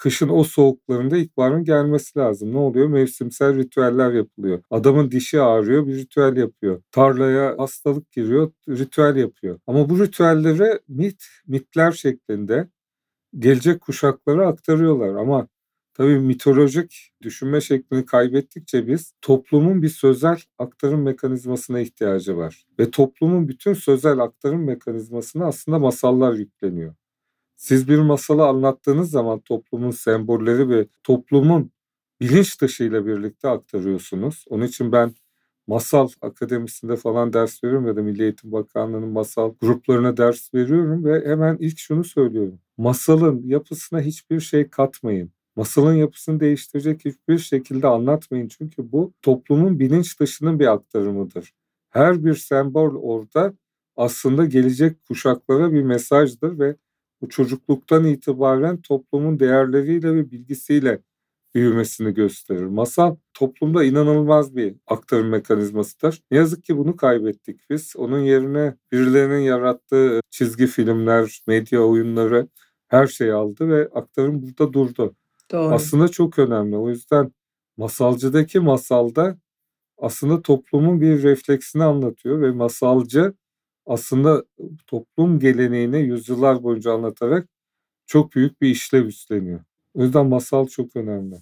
kışın 0.01 0.29
o 0.29 0.45
soğuklarında 0.45 1.17
ilkbaharın 1.17 1.65
gelmesi 1.65 2.19
lazım. 2.19 2.53
Ne 2.53 2.59
oluyor? 2.59 2.89
Mevsimsel 2.89 3.57
ritüeller 3.57 4.13
yapılıyor. 4.13 4.63
Adamın 4.71 5.11
dişi 5.11 5.41
ağrıyor, 5.41 5.87
bir 5.87 5.97
ritüel 5.97 6.37
yapıyor. 6.37 6.83
Tarlaya 6.93 7.59
hastalık 7.59 8.13
giriyor, 8.13 8.53
ritüel 8.69 9.17
yapıyor. 9.17 9.61
Ama 9.67 9.89
bu 9.89 10.01
ritüelleri 10.01 10.81
mit, 10.89 11.25
mitler 11.47 11.93
şeklinde 11.93 12.69
gelecek 13.39 13.81
kuşaklara 13.81 14.49
aktarıyorlar. 14.49 15.15
Ama 15.15 15.49
Tabii 15.95 16.19
mitolojik 16.19 17.11
düşünme 17.23 17.61
şeklini 17.61 18.07
kaybettikçe 18.07 18.87
biz 18.87 19.13
toplumun 19.23 19.83
bir 19.83 19.89
sözel 19.89 20.39
aktarım 20.59 21.03
mekanizmasına 21.03 21.81
ihtiyacı 21.81 22.37
var. 22.37 22.65
Ve 22.79 22.91
toplumun 22.91 23.49
bütün 23.49 23.75
sözel 23.75 24.19
aktarım 24.19 24.65
mekanizmasına 24.65 25.47
aslında 25.47 25.79
masallar 25.79 26.35
yükleniyor. 26.35 26.95
Siz 27.61 27.89
bir 27.89 27.99
masalı 27.99 28.47
anlattığınız 28.47 29.11
zaman 29.11 29.41
toplumun 29.41 29.91
sembolleri 29.91 30.69
ve 30.69 30.87
toplumun 31.03 31.73
bilinç 32.21 32.61
dışıyla 32.61 33.07
birlikte 33.07 33.49
aktarıyorsunuz. 33.49 34.45
Onun 34.49 34.65
için 34.67 34.93
ben 34.93 35.15
masal 35.67 36.09
akademisinde 36.23 36.97
falan 36.97 37.33
ders 37.33 37.65
veriyorum 37.65 37.87
ya 37.87 37.97
da 37.97 38.03
Milli 38.03 38.23
Eğitim 38.23 38.53
Bakanlığı'nın 38.53 39.09
masal 39.09 39.55
gruplarına 39.61 40.17
ders 40.17 40.55
veriyorum 40.55 41.05
ve 41.05 41.27
hemen 41.27 41.57
ilk 41.61 41.79
şunu 41.79 42.05
söylüyorum. 42.05 42.61
Masalın 42.79 43.43
yapısına 43.47 44.01
hiçbir 44.01 44.41
şey 44.41 44.71
katmayın 44.71 45.33
masalın 45.57 45.95
yapısını 45.95 46.41
değiştirecek 46.41 47.05
hiçbir 47.05 47.39
şekilde 47.39 47.87
anlatmayın. 47.87 48.49
Çünkü 48.49 48.93
bu 48.93 49.13
toplumun 49.23 49.79
bilinç 49.79 50.21
dışının 50.21 50.61
bir 50.61 50.67
aktarımıdır. 50.67 51.53
Her 51.91 52.25
bir 52.25 52.35
sembol 52.35 52.95
orada 52.95 53.55
aslında 53.97 54.45
gelecek 54.45 55.05
kuşaklara 55.05 55.73
bir 55.73 55.83
mesajdır 55.83 56.59
ve 56.59 56.77
bu 57.23 57.29
çocukluktan 57.29 58.05
itibaren 58.05 58.83
toplumun 58.83 59.41
değerleriyle 59.41 60.15
ve 60.15 60.31
bilgisiyle 60.31 61.03
büyümesini 61.55 62.15
gösterir. 62.15 62.65
Masal 62.67 63.17
toplumda 63.35 63.85
inanılmaz 63.85 64.57
bir 64.57 64.75
aktarım 64.87 65.29
mekanizmasıdır. 65.29 66.23
Ne 66.31 66.39
yazık 66.39 66.65
ki 66.65 66.77
bunu 66.77 66.97
kaybettik 66.97 67.61
biz. 67.71 67.97
Onun 67.97 68.19
yerine 68.21 68.77
birilerinin 68.93 69.41
yarattığı 69.41 70.21
çizgi 70.31 70.67
filmler, 70.67 71.43
medya 71.47 71.81
oyunları 71.81 72.49
her 72.89 73.07
şeyi 73.07 73.33
aldı 73.33 73.69
ve 73.69 73.89
aktarım 73.95 74.43
burada 74.43 74.73
durdu. 74.73 75.17
Doğru. 75.53 75.75
aslında 75.75 76.09
çok 76.09 76.39
önemli. 76.39 76.77
O 76.77 76.89
yüzden 76.89 77.33
masalcıdaki 77.77 78.61
masalda 78.61 79.39
aslında 79.99 80.43
toplumun 80.43 81.01
bir 81.01 81.23
refleksini 81.23 81.85
anlatıyor 81.85 82.41
ve 82.41 82.51
masalcı 82.51 83.35
aslında 83.91 84.45
toplum 84.87 85.39
geleneğini 85.39 86.01
yüzyıllar 86.01 86.63
boyunca 86.63 86.93
anlatarak 86.93 87.49
çok 88.07 88.35
büyük 88.35 88.63
bir 88.63 88.69
işlev 88.69 89.07
üstleniyor. 89.07 89.61
O 89.95 90.03
yüzden 90.03 90.27
masal 90.27 90.67
çok 90.67 90.97
önemli. 90.97 91.37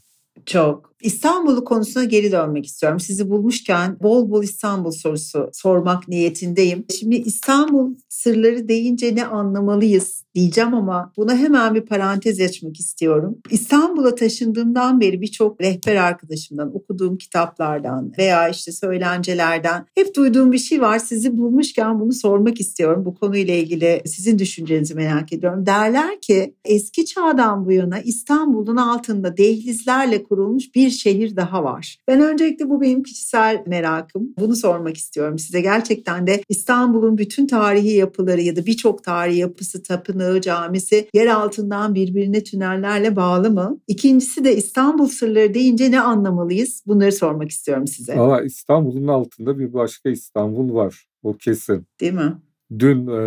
Çok. 0.46 0.92
İstanbul'u 1.02 1.64
konusuna 1.64 2.04
geri 2.04 2.32
dönmek 2.32 2.66
istiyorum. 2.66 3.00
Sizi 3.00 3.30
bulmuşken 3.30 3.96
bol 4.02 4.30
bol 4.30 4.42
İstanbul 4.42 4.90
sorusu 4.90 5.50
sormak 5.52 6.08
niyetindeyim. 6.08 6.84
Şimdi 6.98 7.16
İstanbul 7.16 7.94
sırları 8.08 8.68
deyince 8.68 9.14
ne 9.14 9.26
anlamalıyız 9.26 10.24
diyeceğim 10.34 10.74
ama 10.74 11.12
buna 11.16 11.36
hemen 11.36 11.74
bir 11.74 11.80
parantez 11.80 12.40
açmak 12.40 12.80
istiyorum. 12.80 13.38
İstanbul'a 13.50 14.14
taşındığımdan 14.14 15.00
beri 15.00 15.20
birçok 15.20 15.60
rehber 15.60 15.96
arkadaşımdan, 15.96 16.76
okuduğum 16.76 17.18
kitaplardan 17.18 18.12
veya 18.18 18.48
işte 18.48 18.72
söylencelerden 18.72 19.86
hep 19.94 20.16
duyduğum 20.16 20.52
bir 20.52 20.58
şey 20.58 20.80
var. 20.80 20.98
Sizi 20.98 21.36
bulmuşken 21.36 22.00
bunu 22.00 22.12
sormak 22.12 22.60
istiyorum. 22.60 23.04
Bu 23.04 23.14
konuyla 23.14 23.54
ilgili 23.54 24.02
sizin 24.06 24.38
düşüncenizi 24.38 24.94
merak 24.94 25.32
ediyorum. 25.32 25.66
Derler 25.66 26.20
ki 26.20 26.54
eski 26.64 27.06
çağdan 27.06 27.66
bu 27.66 27.72
yana 27.72 28.00
İstanbul'un 28.00 28.76
altında 28.76 29.36
dehlizlerle 29.36 30.24
kurulmuş 30.24 30.74
bir 30.74 30.90
şehir 30.90 31.36
daha 31.36 31.64
var. 31.64 31.98
Ben 32.08 32.20
öncelikle 32.20 32.70
bu 32.70 32.80
benim 32.80 33.02
kişisel 33.02 33.62
merakım. 33.66 34.34
Bunu 34.40 34.56
sormak 34.56 34.96
istiyorum 34.96 35.38
size. 35.38 35.60
Gerçekten 35.60 36.26
de 36.26 36.42
İstanbul'un 36.48 37.18
bütün 37.18 37.46
tarihi 37.46 37.92
yapıları 37.92 38.40
ya 38.40 38.56
da 38.56 38.66
birçok 38.66 39.04
tarihi 39.04 39.38
yapısı, 39.38 39.82
tapınağı, 40.28 40.40
camisi 40.40 41.08
yer 41.14 41.26
altından 41.26 41.94
birbirine 41.94 42.44
tünellerle 42.44 43.16
bağlı 43.16 43.50
mı? 43.50 43.80
İkincisi 43.88 44.44
de 44.44 44.56
İstanbul 44.56 45.06
sırları 45.06 45.54
deyince 45.54 45.90
ne 45.90 46.00
anlamalıyız? 46.00 46.82
Bunları 46.86 47.12
sormak 47.12 47.50
istiyorum 47.50 47.86
size. 47.86 48.16
Valla 48.18 48.42
İstanbul'un 48.42 49.08
altında 49.08 49.58
bir 49.58 49.72
başka 49.72 50.10
İstanbul 50.10 50.74
var. 50.74 51.06
O 51.22 51.36
kesin. 51.36 51.86
Değil 52.00 52.12
mi? 52.12 52.36
Dün 52.78 53.06
e, 53.06 53.20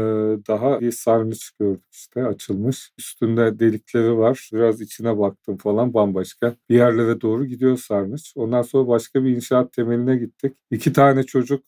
daha 0.47 0.81
bir 0.81 0.91
sarnıç 0.91 1.51
gördük 1.59 1.83
işte 1.91 2.25
açılmış. 2.25 2.91
Üstünde 2.97 3.59
delikleri 3.59 4.17
var. 4.17 4.49
Biraz 4.53 4.81
içine 4.81 5.19
baktım 5.19 5.57
falan 5.57 5.93
bambaşka. 5.93 6.55
Bir 6.69 6.75
yerlere 6.75 7.21
doğru 7.21 7.45
gidiyor 7.45 7.77
sarnıç. 7.77 8.33
Ondan 8.35 8.61
sonra 8.61 8.87
başka 8.87 9.23
bir 9.23 9.35
inşaat 9.35 9.73
temeline 9.73 10.15
gittik. 10.15 10.53
İki 10.71 10.93
tane 10.93 11.23
çocuk 11.23 11.63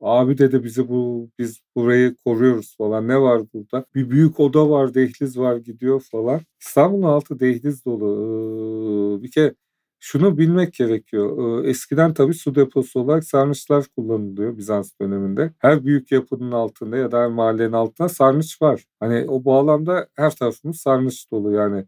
Abi 0.00 0.38
dedi 0.38 0.64
bizi 0.64 0.88
bu 0.88 1.30
biz 1.38 1.60
burayı 1.76 2.16
koruyoruz 2.24 2.76
falan. 2.76 3.08
Ne 3.08 3.20
var 3.20 3.42
burada? 3.54 3.84
Bir 3.94 4.10
büyük 4.10 4.40
oda 4.40 4.70
var, 4.70 4.94
dehliz 4.94 5.38
var 5.38 5.56
gidiyor 5.56 6.00
falan. 6.00 6.40
İstanbul'un 6.60 7.02
altı 7.02 7.40
dehliz 7.40 7.84
dolu. 7.84 9.18
Ee, 9.18 9.22
bir 9.22 9.30
kere 9.30 9.54
şunu 10.00 10.38
bilmek 10.38 10.74
gerekiyor. 10.74 11.64
Eskiden 11.64 12.14
tabii 12.14 12.34
su 12.34 12.54
deposu 12.54 13.00
olarak 13.00 13.24
sarnıçlar 13.24 13.84
kullanılıyor 13.96 14.56
Bizans 14.56 14.92
döneminde. 15.00 15.52
Her 15.58 15.84
büyük 15.84 16.12
yapının 16.12 16.52
altında 16.52 16.96
ya 16.96 17.12
da 17.12 17.18
her 17.20 17.28
mahallenin 17.28 17.72
altında 17.72 18.08
sarnıç 18.08 18.62
var. 18.62 18.84
Hani 19.00 19.24
o 19.30 19.44
bağlamda 19.44 20.08
her 20.16 20.30
tarafımız 20.36 20.76
sarnıç 20.80 21.30
dolu 21.32 21.52
yani. 21.52 21.84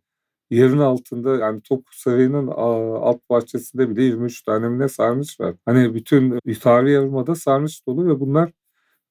Yerin 0.50 0.78
altında 0.78 1.36
yani 1.36 1.60
Topkapı 1.60 2.00
Sarayı'nın 2.00 2.46
alt 2.46 3.20
bahçesinde 3.30 3.90
bile 3.90 4.02
23 4.02 4.42
tane 4.42 4.78
ne 4.78 4.88
sarnıç 4.88 5.40
var. 5.40 5.54
Hani 5.64 5.94
bütün 5.94 6.40
tarihi 6.60 6.92
yarımada 6.92 7.34
sarnıç 7.34 7.86
dolu 7.86 8.06
ve 8.08 8.20
bunlar 8.20 8.50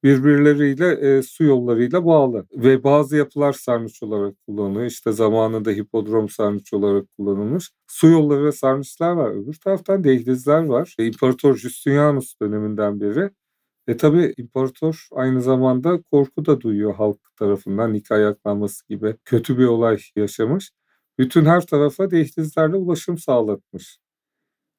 birbirleriyle 0.04 1.18
e, 1.18 1.22
su 1.24 1.44
yollarıyla 1.44 2.06
bağlı. 2.06 2.48
Ve 2.56 2.84
bazı 2.84 3.18
yapılar 3.18 3.54
sarnıç 3.54 4.04
olarak 4.04 4.36
kullanılıyor. 4.48 4.86
İşte 4.86 5.12
zamanında 5.12 5.72
hipodrom 5.72 6.30
sarnıç 6.30 6.74
olarak 6.74 7.06
kullanılmış. 7.18 7.72
Su 7.88 8.08
yolları 8.08 8.46
ve 8.46 8.52
sarnıçlar 8.52 9.12
var. 9.12 9.32
Öbür 9.32 9.54
taraftan 9.54 10.04
dehlizler 10.04 10.66
var. 10.66 10.96
E, 11.00 11.06
İmparator 11.06 11.56
Justinianus 11.56 12.34
döneminden 12.42 13.02
beri 13.02 13.30
e 13.88 13.98
tabi 13.98 14.34
imparator 14.38 15.08
aynı 15.12 15.42
zamanda 15.42 16.02
korku 16.02 16.46
da 16.46 16.62
duyuyor 16.62 16.96
halk 16.96 17.20
tarafından 17.36 17.94
nikah 17.94 18.16
ayaklanması 18.16 18.88
gibi 18.88 19.16
kötü 19.26 19.58
bir 19.58 19.66
olay 19.66 19.98
yaşamış. 20.16 20.72
Bütün 21.18 21.46
her 21.46 21.66
tarafa 21.66 22.12
dehlizlerle 22.12 22.76
ulaşım 22.76 23.18
sağlatmış. 23.18 24.00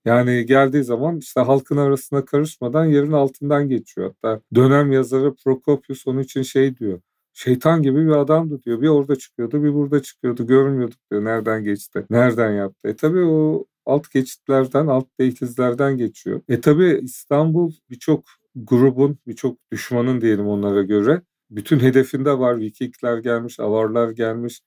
Yani 0.04 0.46
geldiği 0.46 0.84
zaman 0.84 1.18
işte 1.18 1.40
halkın 1.40 1.76
arasına 1.76 2.24
karışmadan 2.24 2.84
yerin 2.84 3.12
altından 3.12 3.68
geçiyor. 3.68 4.14
Hatta 4.22 4.40
dönem 4.54 4.92
yazarı 4.92 5.34
Prokopius 5.44 6.06
onun 6.06 6.20
için 6.20 6.42
şey 6.42 6.76
diyor. 6.76 7.00
Şeytan 7.32 7.82
gibi 7.82 8.06
bir 8.06 8.12
adamdı 8.12 8.62
diyor. 8.62 8.80
Bir 8.82 8.88
orada 8.88 9.16
çıkıyordu 9.16 9.62
bir 9.62 9.74
burada 9.74 10.02
çıkıyordu. 10.02 10.46
Görmüyorduk 10.46 10.98
diyor. 11.10 11.24
Nereden 11.24 11.64
geçti? 11.64 12.06
Nereden 12.10 12.52
yaptı? 12.52 12.88
E 12.88 12.96
tabii 12.96 13.24
o 13.24 13.66
alt 13.86 14.10
geçitlerden, 14.10 14.86
alt 14.86 15.06
dehlizlerden 15.20 15.96
geçiyor. 15.96 16.40
E 16.48 16.60
tabii 16.60 17.00
İstanbul 17.02 17.72
birçok 17.90 18.24
grubun, 18.56 19.18
birçok 19.26 19.58
düşmanın 19.72 20.20
diyelim 20.20 20.48
onlara 20.48 20.82
göre. 20.82 21.22
Bütün 21.50 21.80
hedefinde 21.80 22.38
var. 22.38 22.58
Vikingler 22.58 23.18
gelmiş, 23.18 23.60
Avarlar 23.60 24.10
gelmiş, 24.10 24.60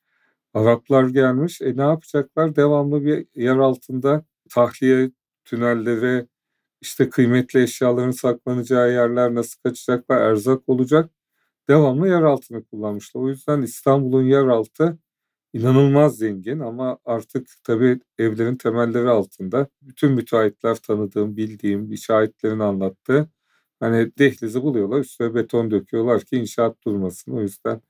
Araplar 0.54 1.04
gelmiş. 1.10 1.62
E 1.62 1.78
ne 1.78 1.82
yapacaklar? 1.82 2.56
Devamlı 2.56 3.06
bir 3.06 3.28
yer 3.36 3.58
altında 3.58 4.26
tahliye 4.50 5.12
tünelleri, 5.46 6.28
işte 6.82 7.10
kıymetli 7.10 7.64
eşyaların 7.64 8.12
saklanacağı 8.12 8.92
yerler 8.94 9.36
nasıl 9.36 9.62
kaçacaklar, 9.64 10.22
erzak 10.22 10.70
olacak. 10.70 11.12
Devamlı 11.70 12.08
yer 12.08 12.22
altını 12.24 12.64
kullanmışlar. 12.66 13.22
O 13.22 13.30
yüzden 13.30 13.62
İstanbul'un 13.62 14.24
yer 14.24 14.48
altı 14.48 15.00
inanılmaz 15.54 16.18
zengin 16.18 16.60
ama 16.60 17.00
artık 17.06 17.50
tabii 17.64 18.00
evlerin 18.20 18.56
temelleri 18.58 19.10
altında. 19.10 19.68
Bütün 19.82 20.12
müteahhitler 20.14 20.76
tanıdığım, 20.76 21.38
bildiğim, 21.38 21.98
şahitlerin 21.98 22.60
anlattığı 22.60 23.30
hani 23.80 24.12
dehlizi 24.20 24.64
buluyorlar, 24.64 25.00
üstüne 25.00 25.36
beton 25.36 25.72
döküyorlar 25.72 26.22
ki 26.22 26.38
inşaat 26.38 26.78
durmasın. 26.86 27.32
O 27.34 27.42
yüzden 27.42 27.82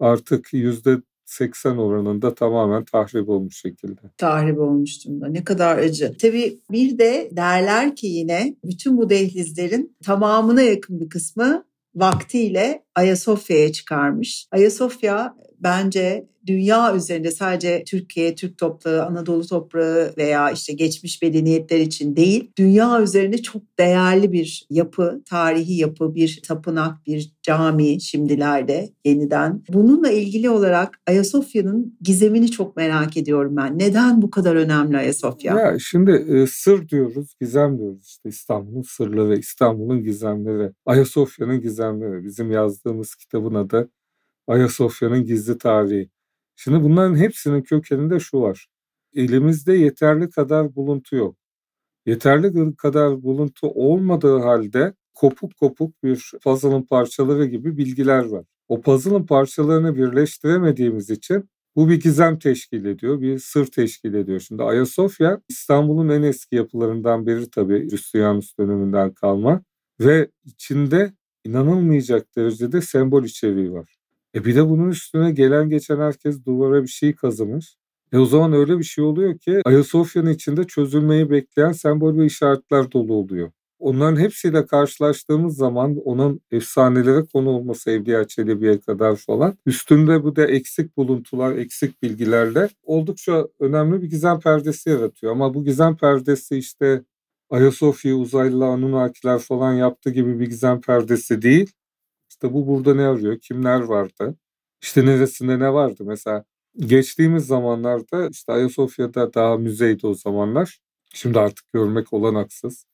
artık 0.00 0.52
yüzde 0.54 1.02
80 1.32 1.76
oranında 1.76 2.34
tamamen 2.34 2.84
tahrip 2.84 3.28
olmuş 3.28 3.60
şekilde. 3.60 4.00
Tahrip 4.16 4.58
olmuş 4.58 5.06
durumda. 5.06 5.28
Ne 5.28 5.44
kadar 5.44 5.78
acı. 5.78 6.16
Tabii 6.20 6.58
bir 6.70 6.98
de 6.98 7.28
derler 7.32 7.96
ki 7.96 8.06
yine 8.06 8.56
bütün 8.64 8.96
bu 8.98 9.10
dehlizlerin 9.10 9.96
tamamına 10.04 10.62
yakın 10.62 11.00
bir 11.00 11.08
kısmı 11.08 11.64
vaktiyle 11.94 12.84
Ayasofya'ya 12.94 13.72
çıkarmış. 13.72 14.46
Ayasofya 14.50 15.34
bence 15.62 16.26
dünya 16.46 16.96
üzerinde 16.96 17.30
sadece 17.30 17.84
Türkiye, 17.86 18.34
Türk 18.34 18.58
toprağı, 18.58 19.06
Anadolu 19.06 19.46
toprağı 19.46 20.12
veya 20.18 20.50
işte 20.50 20.72
geçmiş 20.72 21.22
medeniyetler 21.22 21.80
için 21.80 22.16
değil, 22.16 22.50
dünya 22.58 23.02
üzerinde 23.02 23.42
çok 23.42 23.62
değerli 23.78 24.32
bir 24.32 24.66
yapı, 24.70 25.22
tarihi 25.26 25.74
yapı, 25.74 26.14
bir 26.14 26.40
tapınak, 26.46 27.06
bir 27.06 27.32
cami 27.42 28.00
şimdilerde 28.00 28.92
yeniden. 29.04 29.62
Bununla 29.68 30.10
ilgili 30.10 30.50
olarak 30.50 31.00
Ayasofya'nın 31.06 31.98
gizemini 32.00 32.50
çok 32.50 32.76
merak 32.76 33.16
ediyorum 33.16 33.56
ben. 33.56 33.78
Neden 33.78 34.22
bu 34.22 34.30
kadar 34.30 34.56
önemli 34.56 34.96
Ayasofya? 34.96 35.60
Ya 35.60 35.78
şimdi 35.78 36.10
e, 36.10 36.46
sır 36.46 36.88
diyoruz, 36.88 37.34
gizem 37.40 37.78
diyoruz 37.78 38.06
işte 38.06 38.28
İstanbul'un 38.28 38.82
sırları, 38.82 39.38
İstanbul'un 39.38 40.02
gizemleri, 40.02 40.72
Ayasofya'nın 40.86 41.60
gizemleri. 41.60 42.24
Bizim 42.24 42.50
yazdığımız 42.50 43.14
kitabın 43.14 43.54
adı 43.54 43.90
Ayasofya'nın 44.46 45.24
gizli 45.24 45.58
tarihi. 45.58 46.10
Şimdi 46.56 46.82
bunların 46.84 47.16
hepsinin 47.16 47.62
kökeninde 47.62 48.20
şu 48.20 48.40
var. 48.40 48.66
Elimizde 49.14 49.72
yeterli 49.72 50.30
kadar 50.30 50.74
buluntu 50.74 51.16
yok. 51.16 51.36
Yeterli 52.06 52.76
kadar 52.76 53.22
buluntu 53.22 53.66
olmadığı 53.66 54.38
halde 54.38 54.94
kopuk 55.14 55.56
kopuk 55.56 56.02
bir 56.02 56.32
puzzle'ın 56.44 56.82
parçaları 56.82 57.46
gibi 57.46 57.76
bilgiler 57.76 58.24
var. 58.24 58.44
O 58.68 58.80
puzzle'ın 58.80 59.26
parçalarını 59.26 59.96
birleştiremediğimiz 59.96 61.10
için 61.10 61.50
bu 61.76 61.88
bir 61.88 62.00
gizem 62.00 62.38
teşkil 62.38 62.84
ediyor, 62.84 63.20
bir 63.20 63.38
sır 63.38 63.66
teşkil 63.66 64.14
ediyor. 64.14 64.40
Şimdi 64.40 64.62
Ayasofya 64.62 65.40
İstanbul'un 65.48 66.08
en 66.08 66.22
eski 66.22 66.56
yapılarından 66.56 67.26
biri 67.26 67.50
tabii 67.50 67.90
Hristiyanus 67.90 68.58
döneminden 68.58 69.14
kalma 69.14 69.62
ve 70.00 70.30
içinde 70.44 71.12
inanılmayacak 71.44 72.36
derecede 72.36 72.80
sembol 72.82 73.24
içeriği 73.24 73.72
var. 73.72 74.01
E 74.34 74.44
bir 74.44 74.56
de 74.56 74.68
bunun 74.68 74.88
üstüne 74.90 75.30
gelen 75.30 75.68
geçen 75.68 75.98
herkes 75.98 76.44
duvara 76.44 76.82
bir 76.82 76.88
şey 76.88 77.14
kazımış. 77.14 77.76
E 78.12 78.18
o 78.18 78.26
zaman 78.26 78.52
öyle 78.52 78.78
bir 78.78 78.84
şey 78.84 79.04
oluyor 79.04 79.38
ki 79.38 79.60
Ayasofya'nın 79.64 80.30
içinde 80.30 80.64
çözülmeyi 80.64 81.30
bekleyen 81.30 81.72
sembol 81.72 82.18
ve 82.18 82.26
işaretler 82.26 82.92
dolu 82.92 83.14
oluyor. 83.14 83.50
Onların 83.78 84.16
hepsiyle 84.20 84.66
karşılaştığımız 84.66 85.56
zaman 85.56 85.96
onun 86.04 86.40
efsanelere 86.50 87.24
konu 87.32 87.48
olması 87.50 87.90
Evliya 87.90 88.26
Çelebi'ye 88.26 88.80
kadar 88.80 89.16
falan 89.16 89.58
üstünde 89.66 90.24
bu 90.24 90.36
da 90.36 90.46
eksik 90.46 90.96
buluntular, 90.96 91.56
eksik 91.56 92.02
bilgilerle 92.02 92.68
oldukça 92.82 93.48
önemli 93.60 94.02
bir 94.02 94.10
gizem 94.10 94.40
perdesi 94.40 94.90
yaratıyor. 94.90 95.32
Ama 95.32 95.54
bu 95.54 95.64
gizem 95.64 95.96
perdesi 95.96 96.56
işte 96.58 97.04
Ayasofya, 97.50 98.14
uzaylılar, 98.16 98.68
Anunnakiler 98.68 99.38
falan 99.38 99.72
yaptığı 99.72 100.10
gibi 100.10 100.40
bir 100.40 100.46
gizem 100.46 100.80
perdesi 100.80 101.42
değil. 101.42 101.72
İşte 102.42 102.54
bu 102.54 102.66
burada 102.66 102.94
ne 102.94 103.06
arıyor? 103.06 103.38
Kimler 103.38 103.80
vardı? 103.80 104.36
İşte 104.82 105.06
neresinde 105.06 105.58
ne 105.58 105.72
vardı? 105.72 106.04
Mesela 106.06 106.44
geçtiğimiz 106.76 107.46
zamanlarda 107.46 108.28
işte 108.28 108.52
Ayasofya'da 108.52 109.34
daha 109.34 109.56
müzeydi 109.56 110.06
o 110.06 110.14
zamanlar. 110.14 110.80
Şimdi 111.14 111.40
artık 111.40 111.72
görmek 111.72 112.12
olanaksız. 112.12 112.86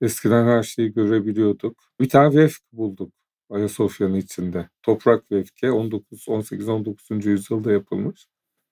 Eskiden 0.00 0.46
her 0.46 0.62
şeyi 0.62 0.92
görebiliyorduk. 0.92 1.84
Bir 2.00 2.08
tane 2.08 2.36
vefk 2.36 2.62
bulduk 2.72 3.12
Ayasofya'nın 3.50 4.14
içinde. 4.14 4.68
Toprak 4.82 5.32
vefke 5.32 5.70
19 5.72 6.28
18 6.28 6.68
19. 6.68 7.26
yüzyılda 7.26 7.72
yapılmış. 7.72 8.26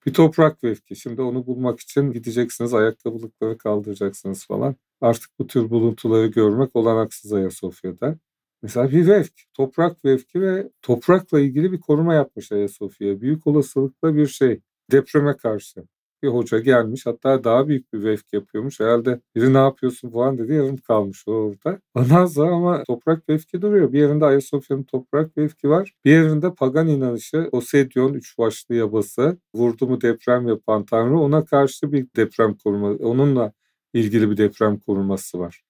Bir 0.05 0.13
toprak 0.13 0.63
vefki. 0.63 0.95
Şimdi 0.95 1.21
onu 1.21 1.45
bulmak 1.47 1.79
için 1.79 2.11
gideceksiniz, 2.11 2.73
ayakkabılıkları 2.73 3.57
kaldıracaksınız 3.57 4.45
falan. 4.47 4.75
Artık 5.01 5.31
bu 5.39 5.47
tür 5.47 5.69
buluntuları 5.69 6.27
görmek 6.27 6.75
olanaksız 6.75 7.33
Ayasofya'da. 7.33 8.17
Mesela 8.61 8.91
bir 8.91 9.07
vefk, 9.07 9.33
toprak 9.53 10.05
vefki 10.05 10.41
ve 10.41 10.69
toprakla 10.81 11.39
ilgili 11.39 11.71
bir 11.71 11.79
koruma 11.79 12.13
yapmış 12.13 12.51
Ayasofya. 12.51 13.21
Büyük 13.21 13.47
olasılıkla 13.47 14.15
bir 14.15 14.27
şey, 14.27 14.61
depreme 14.91 15.37
karşı. 15.37 15.83
Bir 16.23 16.27
hoca 16.27 16.59
gelmiş 16.59 17.05
hatta 17.05 17.43
daha 17.43 17.67
büyük 17.67 17.93
bir 17.93 18.03
vefk 18.03 18.33
yapıyormuş. 18.33 18.79
Herhalde 18.79 19.21
biri 19.35 19.53
ne 19.53 19.57
yapıyorsun 19.57 20.09
falan 20.09 20.37
dedi 20.37 20.53
yarım 20.53 20.77
kalmış 20.77 21.27
orada. 21.27 21.79
Ondan 21.95 22.25
sonra 22.25 22.51
ama 22.51 22.83
toprak 22.83 23.29
vefki 23.29 23.61
duruyor. 23.61 23.93
Bir 23.93 23.99
yerinde 23.99 24.25
Ayasofya'nın 24.25 24.83
toprak 24.83 25.37
vefki 25.37 25.69
var. 25.69 25.93
Bir 26.05 26.11
yerinde 26.11 26.53
pagan 26.53 26.87
inanışı 26.87 27.49
Osedyon 27.51 28.13
üç 28.13 28.37
başlı 28.37 28.75
yabası 28.75 29.37
vurdu 29.55 29.87
mu 29.87 30.01
deprem 30.01 30.47
yapan 30.47 30.85
tanrı 30.85 31.19
ona 31.19 31.45
karşı 31.45 31.91
bir 31.91 32.07
deprem 32.15 32.55
koruma 32.55 32.89
onunla 32.89 33.53
ilgili 33.93 34.31
bir 34.31 34.37
deprem 34.37 34.79
koruması 34.79 35.39
var. 35.39 35.61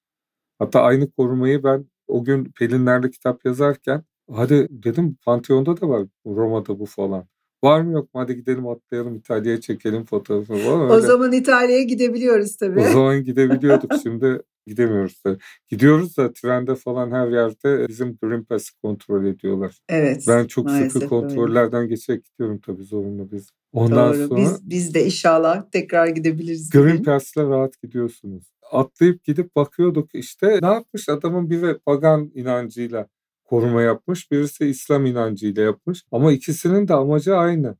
Hatta 0.59 0.81
aynı 0.81 1.11
korumayı 1.11 1.63
ben 1.63 1.85
o 2.09 2.23
gün 2.23 2.51
Pelinler'de 2.59 3.11
kitap 3.11 3.45
yazarken 3.45 4.03
hadi 4.31 4.67
dedim 4.69 5.17
Pantheon'da 5.25 5.81
da 5.81 5.89
var 5.89 6.07
Roma'da 6.25 6.79
bu 6.79 6.85
falan. 6.85 7.27
Var 7.63 7.81
mı 7.81 7.91
yok 7.91 8.13
mu 8.13 8.21
hadi 8.21 8.35
gidelim 8.35 8.67
atlayalım 8.67 9.15
İtalya'ya 9.15 9.61
çekelim 9.61 10.05
fotoğrafını 10.05 10.57
falan. 10.57 10.81
Öyle. 10.81 10.93
O 10.93 10.99
zaman 10.99 11.31
İtalya'ya 11.31 11.83
gidebiliyoruz 11.83 12.55
tabii. 12.55 12.79
O 12.79 12.83
zaman 12.93 13.23
gidebiliyorduk 13.23 13.91
şimdi 14.03 14.41
gidemiyoruz 14.67 15.21
tabii. 15.23 15.37
Gidiyoruz 15.67 16.17
da 16.17 16.33
trende 16.33 16.75
falan 16.75 17.11
her 17.11 17.27
yerde 17.27 17.87
bizim 17.87 18.17
Green 18.23 18.43
Pass'ı 18.43 18.71
kontrol 18.83 19.25
ediyorlar. 19.25 19.79
Evet. 19.89 20.25
Ben 20.27 20.47
çok 20.47 20.71
sıkı 20.71 21.07
kontrollerden 21.07 21.81
öyle. 21.81 21.89
geçerek 21.89 22.25
gidiyorum 22.25 22.59
tabii 22.65 22.83
zorunlu 22.83 23.31
biz. 23.31 23.49
Ondan 23.73 24.13
Doğru. 24.13 24.27
sonra 24.27 24.41
biz, 24.41 24.69
biz 24.69 24.93
de 24.93 25.05
inşallah 25.05 25.71
tekrar 25.71 26.07
gidebiliriz. 26.07 26.69
Green 26.69 27.03
Pass'la 27.03 27.49
rahat 27.49 27.81
gidiyorsunuz 27.81 28.43
atlayıp 28.71 29.23
gidip 29.23 29.55
bakıyorduk 29.55 30.15
işte. 30.15 30.59
Ne 30.61 30.67
yapmış? 30.67 31.09
Adamın 31.09 31.49
biri 31.49 31.79
pagan 31.79 32.31
inancıyla 32.33 33.07
koruma 33.45 33.81
yapmış 33.81 34.31
birisi 34.31 34.65
İslam 34.65 35.05
inancıyla 35.05 35.63
yapmış. 35.63 36.03
Ama 36.11 36.31
ikisinin 36.31 36.87
de 36.87 36.93
amacı 36.93 37.37
aynı. 37.37 37.77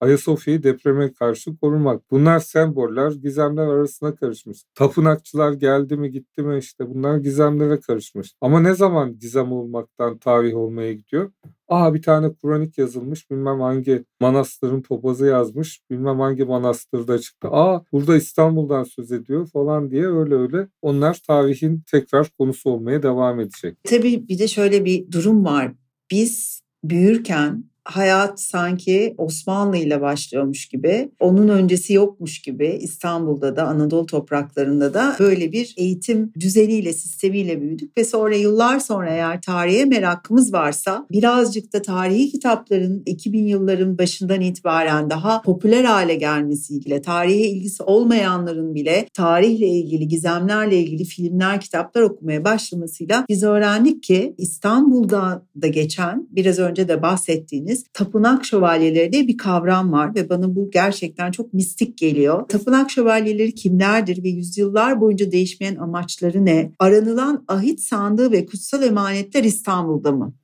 Ayasofya'yı 0.00 0.62
depreme 0.62 1.12
karşı 1.12 1.56
korumak. 1.56 2.10
Bunlar 2.10 2.38
semboller, 2.38 3.10
gizemler 3.10 3.66
arasına 3.66 4.14
karışmış. 4.14 4.62
Tapınakçılar 4.74 5.52
geldi 5.52 5.96
mi 5.96 6.10
gitti 6.10 6.42
mi 6.42 6.58
işte 6.58 6.94
bunlar 6.94 7.16
gizemlere 7.18 7.80
karışmış. 7.80 8.34
Ama 8.40 8.60
ne 8.60 8.74
zaman 8.74 9.18
gizem 9.18 9.52
olmaktan 9.52 10.18
tarih 10.18 10.54
olmaya 10.54 10.92
gidiyor? 10.92 11.30
Aa 11.68 11.94
bir 11.94 12.02
tane 12.02 12.32
Kur'anik 12.32 12.78
yazılmış 12.78 13.30
bilmem 13.30 13.60
hangi 13.60 14.04
manastırın 14.20 14.82
papazı 14.82 15.26
yazmış 15.26 15.80
bilmem 15.90 16.20
hangi 16.20 16.44
manastırda 16.44 17.18
çıktı. 17.18 17.48
Aa 17.50 17.84
burada 17.92 18.16
İstanbul'dan 18.16 18.82
söz 18.84 19.12
ediyor 19.12 19.46
falan 19.46 19.90
diye 19.90 20.06
öyle 20.06 20.34
öyle 20.34 20.68
onlar 20.82 21.20
tarihin 21.26 21.82
tekrar 21.90 22.28
konusu 22.38 22.70
olmaya 22.70 23.02
devam 23.02 23.40
edecek. 23.40 23.76
Tabii 23.84 24.28
bir 24.28 24.38
de 24.38 24.48
şöyle 24.48 24.84
bir 24.84 25.12
durum 25.12 25.44
var. 25.44 25.72
Biz 26.10 26.62
büyürken 26.84 27.64
hayat 27.90 28.40
sanki 28.40 29.14
Osmanlı 29.18 29.76
ile 29.76 30.00
başlıyormuş 30.00 30.66
gibi, 30.66 31.10
onun 31.20 31.48
öncesi 31.48 31.92
yokmuş 31.92 32.38
gibi 32.38 32.78
İstanbul'da 32.80 33.56
da 33.56 33.64
Anadolu 33.64 34.06
topraklarında 34.06 34.94
da 34.94 35.16
böyle 35.18 35.52
bir 35.52 35.74
eğitim 35.76 36.32
düzeniyle, 36.40 36.92
sistemiyle 36.92 37.60
büyüdük 37.60 37.96
ve 37.96 38.04
sonra 38.04 38.34
yıllar 38.34 38.78
sonra 38.78 39.10
eğer 39.10 39.42
tarihe 39.42 39.84
merakımız 39.84 40.52
varsa 40.52 41.06
birazcık 41.10 41.72
da 41.72 41.82
tarihi 41.82 42.30
kitapların 42.30 43.02
2000 43.06 43.46
yılların 43.46 43.98
başından 43.98 44.40
itibaren 44.40 45.10
daha 45.10 45.42
popüler 45.42 45.84
hale 45.84 46.14
gelmesiyle, 46.14 47.02
tarihe 47.02 47.48
ilgisi 47.48 47.82
olmayanların 47.82 48.74
bile 48.74 49.06
tarihle 49.14 49.66
ilgili, 49.66 50.08
gizemlerle 50.08 50.78
ilgili 50.78 51.04
filmler, 51.04 51.60
kitaplar 51.60 52.02
okumaya 52.02 52.44
başlamasıyla 52.44 53.24
biz 53.28 53.42
öğrendik 53.42 54.02
ki 54.02 54.34
İstanbul'da 54.38 55.46
da 55.62 55.66
geçen 55.66 56.28
biraz 56.30 56.58
önce 56.58 56.88
de 56.88 57.02
bahsettiğiniz 57.02 57.79
bahsettiğiniz 57.80 57.84
tapınak 57.92 58.44
şövalyeleri 58.44 59.12
diye 59.12 59.28
bir 59.28 59.36
kavram 59.36 59.92
var 59.92 60.14
ve 60.14 60.28
bana 60.28 60.54
bu 60.54 60.70
gerçekten 60.70 61.30
çok 61.30 61.54
mistik 61.54 61.98
geliyor. 61.98 62.48
Tapınak 62.48 62.90
şövalyeleri 62.90 63.54
kimlerdir 63.54 64.24
ve 64.24 64.28
yüzyıllar 64.28 65.00
boyunca 65.00 65.32
değişmeyen 65.32 65.76
amaçları 65.76 66.44
ne? 66.44 66.72
Aranılan 66.78 67.44
ahit 67.48 67.80
sandığı 67.80 68.32
ve 68.32 68.46
kutsal 68.46 68.82
emanetler 68.82 69.44
İstanbul'da 69.44 70.12
mı? 70.12 70.34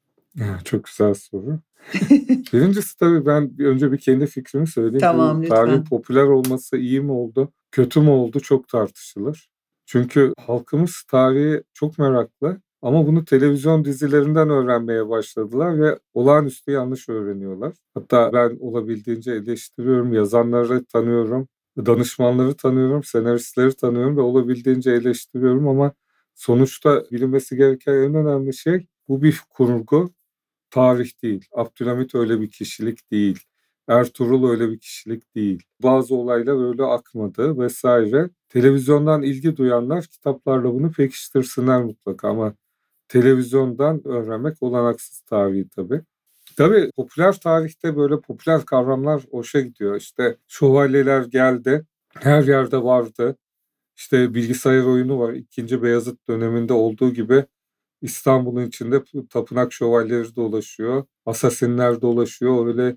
çok 0.64 0.84
güzel 0.84 1.14
soru. 1.14 1.60
Birincisi 2.52 2.96
tabii 2.98 3.26
ben 3.26 3.50
önce 3.58 3.92
bir 3.92 3.98
kendi 3.98 4.26
fikrimi 4.26 4.66
söyleyeyim. 4.66 5.00
Tamam, 5.00 5.42
Bu 5.42 5.48
tarihin 5.48 5.84
popüler 5.84 6.22
olması 6.22 6.76
iyi 6.76 7.00
mi 7.00 7.12
oldu, 7.12 7.52
kötü 7.70 8.00
mü 8.00 8.10
oldu 8.10 8.40
çok 8.40 8.68
tartışılır. 8.68 9.48
Çünkü 9.86 10.32
halkımız 10.46 11.02
tarihi 11.10 11.62
çok 11.74 11.98
meraklı 11.98 12.60
ama 12.82 13.06
bunu 13.06 13.24
televizyon 13.24 13.84
dizilerinden 13.84 14.50
öğrenmeye 14.50 15.08
başladılar 15.08 15.80
ve 15.80 15.98
olağanüstü 16.14 16.70
yanlış 16.70 17.08
öğreniyorlar. 17.08 17.72
Hatta 17.94 18.32
ben 18.32 18.56
olabildiğince 18.60 19.32
eleştiriyorum, 19.32 20.12
yazanları 20.12 20.84
tanıyorum, 20.84 21.48
danışmanları 21.78 22.54
tanıyorum, 22.56 23.04
senaristleri 23.04 23.74
tanıyorum 23.76 24.16
ve 24.16 24.20
olabildiğince 24.20 24.90
eleştiriyorum 24.90 25.68
ama 25.68 25.92
sonuçta 26.34 27.04
bilinmesi 27.12 27.56
gereken 27.56 27.92
en 27.92 28.14
önemli 28.14 28.54
şey 28.54 28.86
bu 29.08 29.22
bir 29.22 29.40
kurgu, 29.50 30.10
tarih 30.70 31.22
değil. 31.22 31.44
Abdülhamit 31.52 32.14
öyle 32.14 32.40
bir 32.40 32.50
kişilik 32.50 33.10
değil. 33.10 33.38
Ertuğrul 33.88 34.50
öyle 34.50 34.70
bir 34.70 34.78
kişilik 34.78 35.34
değil. 35.34 35.62
Bazı 35.82 36.14
olaylar 36.14 36.68
öyle 36.68 36.84
akmadı 36.84 37.58
vesaire. 37.58 38.30
Televizyondan 38.48 39.22
ilgi 39.22 39.56
duyanlar 39.56 40.04
kitaplarla 40.06 40.74
bunu 40.74 40.92
pekiştirsinler 40.92 41.82
mutlaka 41.84 42.28
ama 42.28 42.54
televizyondan 43.08 44.06
öğrenmek 44.06 44.62
olanaksız 44.62 45.20
tarihi 45.20 45.68
tabii. 45.68 46.02
Tabii 46.56 46.90
popüler 46.96 47.40
tarihte 47.40 47.96
böyle 47.96 48.20
popüler 48.20 48.64
kavramlar 48.66 49.22
hoşa 49.30 49.60
gidiyor. 49.60 49.96
İşte 49.96 50.36
şövalyeler 50.48 51.22
geldi, 51.24 51.86
her 52.14 52.44
yerde 52.44 52.82
vardı. 52.82 53.36
İşte 53.96 54.34
bilgisayar 54.34 54.84
oyunu 54.84 55.18
var. 55.20 55.32
İkinci 55.32 55.82
Beyazıt 55.82 56.28
döneminde 56.28 56.72
olduğu 56.72 57.12
gibi 57.14 57.44
İstanbul'un 58.02 58.66
içinde 58.66 59.02
tapınak 59.30 59.72
şövalyeleri 59.72 60.36
dolaşıyor. 60.36 61.04
Asasinler 61.26 62.00
dolaşıyor. 62.00 62.66
Öyle 62.66 62.96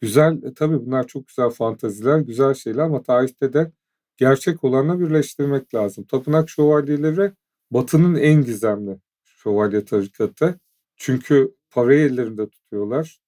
güzel, 0.00 0.42
e, 0.44 0.54
tabii 0.54 0.86
bunlar 0.86 1.06
çok 1.06 1.28
güzel 1.28 1.50
fantaziler, 1.50 2.18
güzel 2.18 2.54
şeyler 2.54 2.82
ama 2.82 3.02
tarihte 3.02 3.52
de 3.52 3.72
gerçek 4.16 4.64
olanla 4.64 5.00
birleştirmek 5.00 5.74
lazım. 5.74 6.04
Tapınak 6.04 6.50
şövalyeleri 6.50 7.32
Batı'nın 7.70 8.14
en 8.14 8.44
gizemli 8.44 8.98
şövalye 9.42 9.84
tarikatı. 9.84 10.60
Çünkü 10.96 11.54
parayı 11.70 12.00
ellerinde 12.10 12.48
tutuyorlar. 12.48 13.20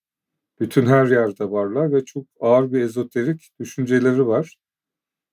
Bütün 0.61 0.87
her 0.87 1.07
yerde 1.07 1.51
varlar 1.51 1.93
ve 1.93 2.05
çok 2.05 2.27
ağır 2.41 2.73
bir 2.73 2.81
ezoterik 2.81 3.51
düşünceleri 3.61 4.27
var. 4.27 4.57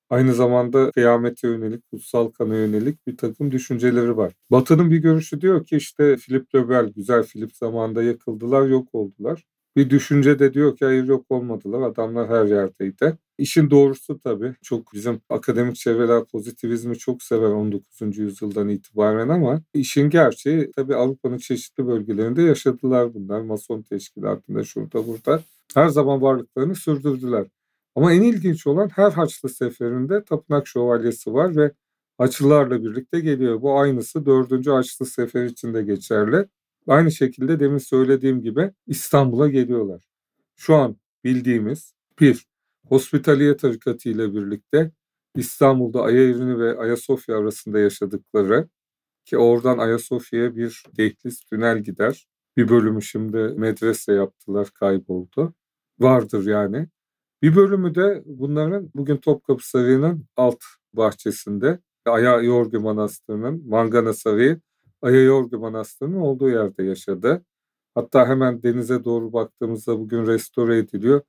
Aynı 0.09 0.33
zamanda 0.33 0.91
kıyamete 0.91 1.47
yönelik, 1.47 1.91
kutsal 1.91 2.27
kana 2.31 2.55
yönelik 2.55 3.07
bir 3.07 3.17
takım 3.17 3.51
düşünceleri 3.51 4.17
var. 4.17 4.33
Batı'nın 4.51 4.91
bir 4.91 4.97
görüşü 4.97 5.41
diyor 5.41 5.65
ki 5.65 5.77
işte 5.77 6.15
Philip 6.15 6.55
Lebel, 6.55 6.89
güzel 6.95 7.23
Philip 7.23 7.55
zamanında 7.55 8.03
yakıldılar, 8.03 8.67
yok 8.67 8.89
oldular. 8.95 9.43
Bir 9.75 9.89
düşünce 9.89 10.39
de 10.39 10.53
diyor 10.53 10.77
ki 10.77 10.85
hayır 10.85 11.03
yok 11.03 11.25
olmadılar. 11.29 11.81
Adamlar 11.81 12.29
her 12.29 12.45
yerdeydi. 12.45 13.17
İşin 13.41 13.69
doğrusu 13.69 14.19
tabii 14.19 14.55
çok 14.61 14.93
bizim 14.93 15.21
akademik 15.29 15.75
çevreler 15.75 16.25
pozitivizmi 16.25 16.97
çok 16.97 17.23
sever 17.23 17.49
19. 17.49 18.17
yüzyıldan 18.17 18.69
itibaren 18.69 19.29
ama 19.29 19.61
işin 19.73 20.09
gerçeği 20.09 20.71
tabii 20.75 20.95
Avrupa'nın 20.95 21.37
çeşitli 21.37 21.87
bölgelerinde 21.87 22.41
yaşadılar 22.41 23.13
bunlar. 23.13 23.41
Mason 23.41 23.81
teşkilatında 23.81 24.63
şurada 24.63 25.07
burada. 25.07 25.43
Her 25.73 25.89
zaman 25.89 26.21
varlıklarını 26.21 26.75
sürdürdüler. 26.75 27.47
Ama 27.95 28.13
en 28.13 28.21
ilginç 28.21 28.67
olan 28.67 28.89
her 28.89 29.11
Haçlı 29.11 29.49
seferinde 29.49 30.23
tapınak 30.23 30.67
şövalyesi 30.67 31.33
var 31.33 31.55
ve 31.55 31.71
Haçlılarla 32.17 32.83
birlikte 32.83 33.19
geliyor. 33.19 33.61
Bu 33.61 33.79
aynısı 33.79 34.25
4. 34.25 34.67
Haçlı 34.67 35.05
sefer 35.05 35.45
için 35.45 35.73
de 35.73 35.83
geçerli. 35.83 36.45
Aynı 36.87 37.11
şekilde 37.11 37.59
demin 37.59 37.77
söylediğim 37.77 38.41
gibi 38.41 38.71
İstanbul'a 38.87 39.47
geliyorlar. 39.47 40.03
Şu 40.55 40.75
an 40.75 40.97
bildiğimiz 41.23 41.93
bir 42.19 42.50
Hospitaliye 42.91 43.57
tarikatı 43.57 44.09
ile 44.09 44.33
birlikte 44.33 44.91
İstanbul'da 45.35 46.01
Ayaevrini 46.01 46.59
ve 46.59 46.77
Ayasofya 46.77 47.37
arasında 47.37 47.79
yaşadıkları 47.79 48.69
ki 49.25 49.37
oradan 49.37 49.77
Ayasofya'ya 49.77 50.55
bir 50.55 50.83
dehliz 50.97 51.41
tünel 51.43 51.83
gider. 51.83 52.27
Bir 52.57 52.69
bölümü 52.69 53.01
şimdi 53.01 53.37
medrese 53.37 54.13
yaptılar 54.13 54.69
kayboldu. 54.73 55.53
Vardır 55.99 56.45
yani. 56.47 56.87
Bir 57.41 57.55
bölümü 57.55 57.95
de 57.95 58.23
bunların 58.25 58.91
bugün 58.95 59.17
Topkapı 59.17 59.69
Sarayı'nın 59.69 60.25
alt 60.37 60.63
bahçesinde 60.93 61.79
Aya 62.05 62.41
Yorgu 62.41 62.79
Manastırı'nın 62.79 63.69
Mangana 63.69 64.13
Sarayı 64.13 64.61
Ayayorgu 65.01 65.59
Manastırı'nın 65.59 66.21
olduğu 66.21 66.49
yerde 66.49 66.83
yaşadı. 66.83 67.45
Hatta 67.95 68.27
hemen 68.27 68.63
denize 68.63 69.03
doğru 69.03 69.33
baktığımızda 69.33 69.99
bugün 69.99 70.27
restore 70.27 70.77
ediliyor. 70.77 71.21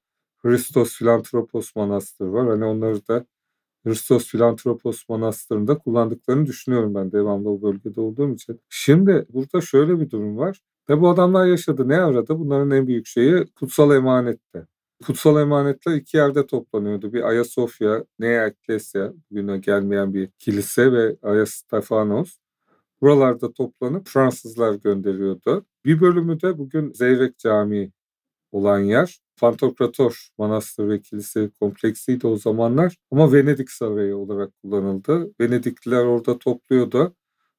Hristos 0.45 0.97
Filantropos 0.99 1.77
Manastırı 1.77 2.33
var. 2.33 2.49
Hani 2.49 2.65
onları 2.65 3.09
da 3.09 3.27
Hristos 3.87 4.27
Filantropos 4.27 5.09
Manastırı'nda 5.09 5.79
kullandıklarını 5.79 6.47
düşünüyorum 6.47 6.95
ben 6.95 7.13
devamlı 7.13 7.51
o 7.51 7.63
bölgede 7.63 8.01
olduğum 8.01 8.35
için. 8.35 8.61
Şimdi 8.69 9.27
burada 9.29 9.61
şöyle 9.61 10.01
bir 10.01 10.11
durum 10.11 10.37
var. 10.39 10.61
Ve 10.91 11.01
bu 11.01 11.09
adamlar 11.09 11.47
yaşadı. 11.47 11.89
Ne 11.89 11.99
arada? 12.01 12.39
Bunların 12.39 12.71
en 12.71 12.87
büyük 12.87 13.07
şeyi 13.07 13.47
kutsal 13.47 13.97
emanette. 13.97 14.67
Kutsal 15.07 15.41
emanetler 15.41 15.95
iki 15.95 16.17
yerde 16.17 16.47
toplanıyordu. 16.47 17.13
Bir 17.13 17.23
Ayasofya, 17.23 18.05
Nea 18.19 18.47
Ecclesia, 18.47 19.13
bugüne 19.31 19.59
gelmeyen 19.59 20.15
bir 20.15 20.31
kilise 20.39 20.93
ve 20.93 21.17
Ayastefanos. 21.23 22.39
Buralarda 23.01 23.53
toplanıp 23.53 24.09
Fransızlar 24.09 24.75
gönderiyordu. 24.75 25.67
Bir 25.85 26.01
bölümü 26.01 26.41
de 26.41 26.59
bugün 26.59 26.93
Zeyrek 26.93 27.39
Camii 27.39 27.93
olan 28.53 28.79
yer. 28.79 29.19
Pantokrator 29.41 30.29
Manastır 30.39 30.89
ve 30.89 31.01
Kilise 31.01 31.51
kompleksiydi 31.61 32.27
o 32.27 32.37
zamanlar 32.37 32.97
ama 33.11 33.33
Venedik 33.33 33.71
Sarayı 33.71 34.17
olarak 34.17 34.51
kullanıldı. 34.63 35.31
Venedikliler 35.41 36.05
orada 36.05 36.39
topluyordu. 36.39 37.15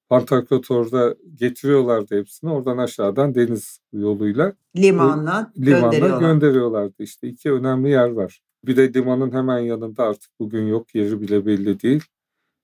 Pantokrator'da 0.10 1.16
getiriyorlardı 1.36 2.20
hepsini. 2.20 2.52
Oradan 2.52 2.78
aşağıdan 2.78 3.36
deniz 3.36 3.80
yoluyla 3.94 4.54
limanla, 4.76 5.52
limanla 5.58 5.90
gönderiyorlar. 5.90 6.20
gönderiyorlardı. 6.20 7.04
İşte 7.04 7.28
iki 7.28 7.52
önemli 7.52 7.90
yer 7.90 8.10
var. 8.10 8.42
Bir 8.66 8.78
de 8.78 8.94
limanın 8.94 9.32
hemen 9.32 9.60
yanında 9.60 10.04
artık 10.04 10.32
bugün 10.40 10.68
yok 10.68 10.96
yeri 10.96 11.22
bile 11.22 11.46
belli 11.46 11.80
değil. 11.80 12.04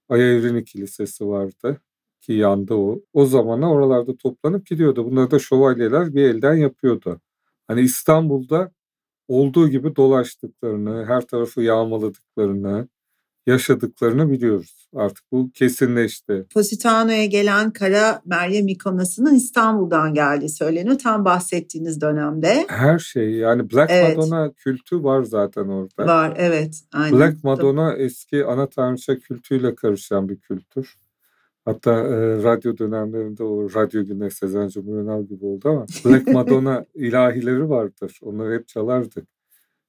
Aya 0.10 0.34
Evrini 0.34 0.64
Kilisesi 0.64 1.28
vardı 1.28 1.78
ki 2.22 2.34
yandı 2.34 2.74
o. 2.74 3.02
O 3.14 3.26
zamana 3.26 3.72
oralarda 3.72 4.16
toplanıp 4.16 4.66
gidiyordu. 4.66 5.06
Bunları 5.06 5.32
da 5.32 5.40
şövalyeler 5.40 6.16
bir 6.16 6.24
elden 6.24 6.54
yapıyordu. 6.54 7.22
Hani 7.70 7.82
İstanbul'da 7.82 8.72
olduğu 9.28 9.70
gibi 9.70 9.96
dolaştıklarını, 9.96 11.06
her 11.06 11.22
tarafı 11.22 11.62
yağmaladıklarını, 11.62 12.88
yaşadıklarını 13.48 14.32
biliyoruz. 14.32 14.88
Artık 14.96 15.32
bu 15.32 15.52
kesinleşti. 15.52 16.46
Positano'ya 16.54 17.26
gelen 17.26 17.72
Kara 17.72 18.22
Meryem 18.26 18.68
ikonasının 18.68 19.36
İstanbul'dan 19.36 20.14
geldiği 20.14 20.50
söyleniyor. 20.50 21.00
Tam 21.00 21.26
bahsettiğiniz 21.26 22.02
dönemde. 22.02 22.66
Her 22.68 23.00
şey 23.00 23.32
yani 23.32 23.72
Black 23.72 23.92
evet. 23.92 24.18
Madonna 24.18 24.54
kültü 24.54 25.04
var 25.04 25.24
zaten 25.24 25.68
orada. 25.68 26.06
Var 26.08 26.34
evet. 26.38 26.84
Aynen. 26.94 27.20
Black 27.20 27.44
Madonna 27.44 27.96
eski 27.96 28.46
ana 28.46 28.70
tanrıça 28.70 29.20
kültüyle 29.20 29.76
karışan 29.76 30.30
bir 30.30 30.40
kültür. 30.40 30.96
Hatta 31.66 31.92
e, 31.92 32.44
radyo 32.44 32.78
dönemlerinde 32.78 33.44
o 33.44 33.74
radyo 33.74 34.06
güne 34.06 34.30
Sezen 34.30 34.68
Cumhuriyet 34.68 35.30
gibi 35.30 35.46
oldu 35.46 35.70
ama 35.70 35.86
Black 36.06 36.28
Madonna 36.34 36.86
ilahileri 36.94 37.70
vardır. 37.70 38.20
Onları 38.22 38.54
hep 38.54 38.68
çalardık. 38.68 39.28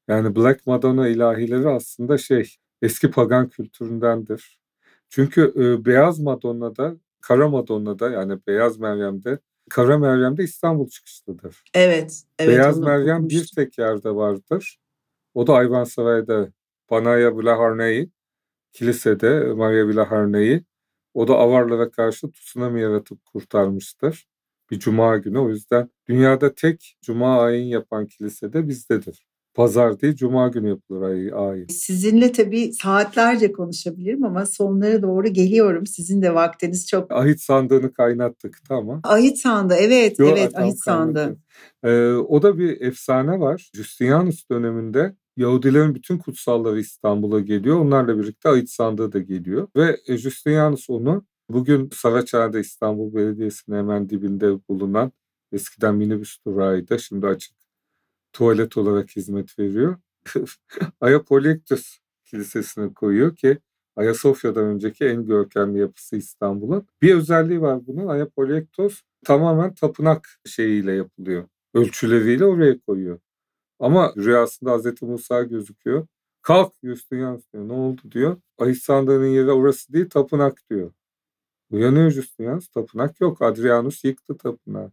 Yani 0.09 0.37
Black 0.37 0.67
Madonna 0.67 1.09
ilahileri 1.09 1.69
aslında 1.69 2.19
şey 2.19 2.55
eski 2.83 3.11
pagan 3.11 3.49
kültüründendir. 3.49 4.61
Çünkü 5.09 5.53
e, 5.57 5.85
Beyaz 5.85 6.21
Madonna'da, 6.21 6.97
Kara 7.21 7.49
Madonna'da 7.49 8.11
yani 8.11 8.39
Beyaz 8.47 8.79
Meryem'de, 8.79 9.39
Kara 9.71 9.99
Meryem'de 9.99 10.45
İstanbul 10.45 10.89
çıkışlıdır. 10.89 11.63
Evet. 11.75 12.23
evet 12.39 12.59
Beyaz 12.59 12.79
Meryem 12.79 13.17
okumuştum. 13.17 13.41
bir 13.41 13.53
tek 13.55 13.79
yerde 13.79 14.15
vardır. 14.15 14.79
O 15.35 15.47
da 15.47 15.55
Ayvansaray'da 15.55 16.49
Panaya 16.89 17.37
Blaharneyi, 17.37 18.11
kilisede 18.73 19.53
Maria 19.53 19.89
Blaharneyi 19.89 20.65
o 21.15 21.29
da 21.29 21.35
avarlara 21.35 21.91
karşı 21.91 22.31
tsunami 22.33 22.81
yaratıp 22.81 23.25
kurtarmıştır. 23.25 24.27
Bir 24.71 24.79
cuma 24.79 25.17
günü. 25.17 25.39
O 25.39 25.49
yüzden 25.49 25.91
dünyada 26.09 26.55
tek 26.55 26.97
cuma 27.03 27.43
ayin 27.43 27.67
yapan 27.67 28.07
kilise 28.07 28.53
de 28.53 28.69
bizdedir. 28.69 29.27
Pazar 29.55 30.01
değil, 30.01 30.15
cuma 30.15 30.49
günü 30.49 30.69
yapılır 30.69 31.03
ay, 31.03 31.33
ayin. 31.35 31.67
Sizinle 31.67 32.33
tabii 32.33 32.73
saatlerce 32.73 33.53
konuşabilirim 33.53 34.25
ama 34.25 34.47
sonlara 34.47 35.03
doğru 35.03 35.29
geliyorum. 35.29 35.87
Sizin 35.87 36.23
de 36.23 36.35
vaktiniz 36.35 36.89
çok. 36.89 37.13
Ahit 37.13 37.41
sandığını 37.41 37.93
kaynattık 37.93 38.59
tamam. 38.69 39.01
Ahit 39.05 39.39
sandı 39.39 39.75
evet 39.79 40.19
Yo, 40.19 40.29
evet 40.29 40.59
ahit 40.59 40.79
sandı. 40.85 41.37
Ee, 41.85 42.13
o 42.13 42.43
da 42.43 42.59
bir 42.59 42.81
efsane 42.81 43.41
var. 43.41 43.71
Justinianus 43.75 44.51
döneminde 44.51 45.15
Yahudilerin 45.37 45.95
bütün 45.95 46.19
kutsalları 46.19 46.81
İstanbul'a 46.81 47.41
geliyor. 47.41 47.81
Onlarla 47.81 48.19
birlikte 48.19 48.49
Ahit 48.49 48.71
sandığı 48.71 49.13
da 49.13 49.19
geliyor. 49.19 49.69
Ve 49.77 50.01
e, 50.07 50.17
Justinianus 50.17 50.91
onu 50.91 51.25
bugün 51.51 51.91
Saraçhane'de 51.93 52.61
İstanbul 52.61 53.15
Belediyesi'nin 53.15 53.77
hemen 53.77 54.09
dibinde 54.09 54.69
bulunan 54.69 55.13
eskiden 55.53 55.95
minibüs 55.95 56.39
durağıydı. 56.47 56.99
Şimdi 56.99 57.27
açık 57.27 57.53
tuvalet 58.33 58.77
olarak 58.77 59.17
hizmet 59.17 59.59
veriyor. 59.59 59.97
Ayapolektus 61.01 61.99
Kilisesi'ne 62.25 62.95
koyuyor 62.95 63.37
ki 63.37 63.59
Ayasofya'dan 63.97 64.65
önceki 64.65 65.05
en 65.05 65.27
görkemli 65.27 65.79
yapısı 65.79 66.17
İstanbul'un. 66.17 66.87
Bir 67.03 67.15
özelliği 67.15 67.61
var 67.61 67.87
bunun. 67.87 68.07
Ayapolektos 68.07 69.03
tamamen 69.25 69.75
tapınak 69.75 70.29
şeyiyle 70.47 70.93
yapılıyor. 70.93 71.45
Ölçüleriyle 71.75 72.45
oraya 72.45 72.81
koyuyor. 72.81 73.19
Ama 73.81 74.15
rüyasında 74.17 74.73
Hazreti 74.73 75.05
Musa 75.05 75.43
gözüküyor. 75.43 76.07
Kalk 76.43 76.73
Justinianus 76.85 77.45
diyor. 77.53 77.69
Ne 77.69 77.73
oldu 77.73 78.03
diyor. 78.13 78.37
Ahissanda'nın 78.59 79.27
yeri 79.27 79.51
orası 79.53 79.93
değil 79.93 80.11
tapınak 80.11 80.63
diyor. 80.71 80.93
Uyanıyor 81.71 82.11
Justinianus. 82.11 82.69
Tapınak 82.69 83.21
yok. 83.21 83.43
Adrianus 83.43 84.05
yıktı 84.05 84.39
tapınağı. 84.39 84.93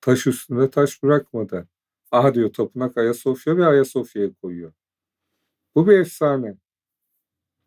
Taş 0.00 0.26
üstünde 0.26 0.70
taş 0.70 1.02
bırakmadı. 1.02 1.68
Aha 2.12 2.34
diyor 2.34 2.52
tapınak 2.52 2.96
Ayasofya 2.98 3.56
ve 3.56 3.66
Ayasofya'ya 3.66 4.34
koyuyor. 4.42 4.72
Bu 5.74 5.86
bir 5.88 5.98
efsane. 5.98 6.56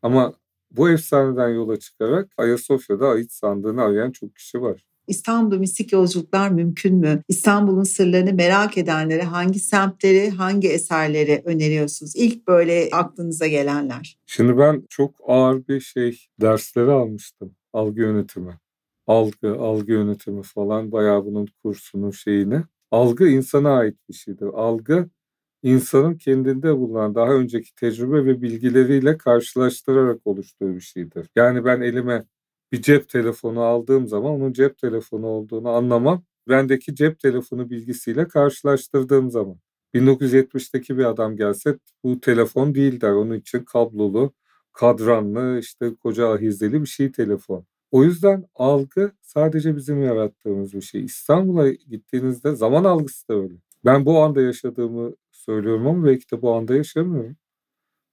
Ama 0.01 0.34
bu 0.71 0.89
efsaneden 0.89 1.49
yola 1.49 1.80
çıkarak 1.80 2.32
Ayasofya'da 2.38 3.10
ait 3.10 3.32
sandığını 3.32 3.82
arayan 3.84 4.12
çok 4.12 4.36
kişi 4.36 4.62
var. 4.62 4.86
İstanbul'da 5.08 5.60
mistik 5.60 5.91
yolculuklar 5.91 6.50
mümkün 6.50 6.96
mü? 6.96 7.22
İstanbul'un 7.28 7.84
sırlarını 7.84 8.34
merak 8.34 8.78
edenlere 8.78 9.24
hangi 9.24 9.60
semtleri, 9.60 10.30
hangi 10.30 10.70
eserleri 10.70 11.41
öneriyorsunuz? 11.46 12.15
İlk 12.15 12.48
böyle 12.48 12.89
aklınıza 12.91 13.48
gelenler. 13.48 14.17
Şimdi 14.26 14.58
ben 14.58 14.84
çok 14.89 15.15
ağır 15.28 15.67
bir 15.67 15.80
şey 15.80 16.26
dersleri 16.41 16.91
almıştım. 16.91 17.56
Algı 17.74 18.02
yönetimi. 18.02 18.60
Algı, 19.08 19.56
algı 19.60 19.91
yönetimi 19.91 20.43
falan 20.43 20.91
bayağı 20.91 21.26
bunun 21.26 21.48
kursunun 21.63 22.12
şeyini. 22.12 22.62
Algı 22.91 23.28
insana 23.28 23.78
ait 23.78 23.96
bir 24.10 24.13
şeydir. 24.13 24.46
Algı 24.46 25.10
insanın 25.63 26.15
kendinde 26.15 26.78
bulunan 26.78 27.15
daha 27.15 27.34
önceki 27.34 27.76
tecrübe 27.76 28.26
ve 28.26 28.41
bilgileriyle 28.41 29.17
karşılaştırarak 29.17 30.28
oluştuğu 30.28 30.76
bir 30.76 30.82
şeydir. 30.82 31.30
Yani 31.36 31.65
ben 31.65 31.82
elime 31.82 32.26
bir 32.71 32.82
cep 32.82 33.10
telefonu 33.10 33.62
aldığım 33.62 34.08
zaman 34.08 34.32
onun 34.32 34.53
cep 34.53 34.77
telefonu 34.77 35.27
olduğunu 35.27 35.69
anlamam. 35.69 36.23
Bendeki 36.49 36.95
cep 36.95 37.19
telefonu 37.19 37.69
bilgisiyle 37.69 38.27
karşılaştırdığım 38.27 39.32
zaman. 39.32 39.58
1970'teki 39.93 40.97
bir 40.97 41.06
adam 41.06 41.36
gelse 41.38 41.77
bu 42.03 42.19
telefon 42.21 42.75
değil 42.75 43.01
der. 43.01 43.12
Onun 43.12 43.36
için 43.36 43.63
kablolu, 43.63 44.34
kadranlı, 44.73 45.60
işte 45.60 45.95
koca 45.95 46.30
ahizeli 46.34 46.82
bir 46.82 46.88
şey 46.88 47.12
telefon. 47.12 47.65
O 47.91 48.03
yüzden 48.03 48.45
algı 48.56 49.12
sadece 49.21 49.75
bizim 49.75 50.03
yarattığımız 50.03 50.73
bir 50.73 50.82
şey. 50.82 51.03
İstanbul'a 51.06 51.69
gittiğinizde 51.69 52.56
zaman 52.56 52.84
algısı 52.84 53.27
da 53.27 53.34
öyle. 53.36 53.53
Ben 53.86 54.06
bu 54.06 54.19
anda 54.23 54.41
yaşadığımı 54.41 55.13
söylüyorum 55.32 55.88
ama 55.88 56.06
belki 56.06 56.32
de 56.32 56.41
bu 56.41 56.53
anda 56.56 56.75
yaşamıyorum. 56.75 57.36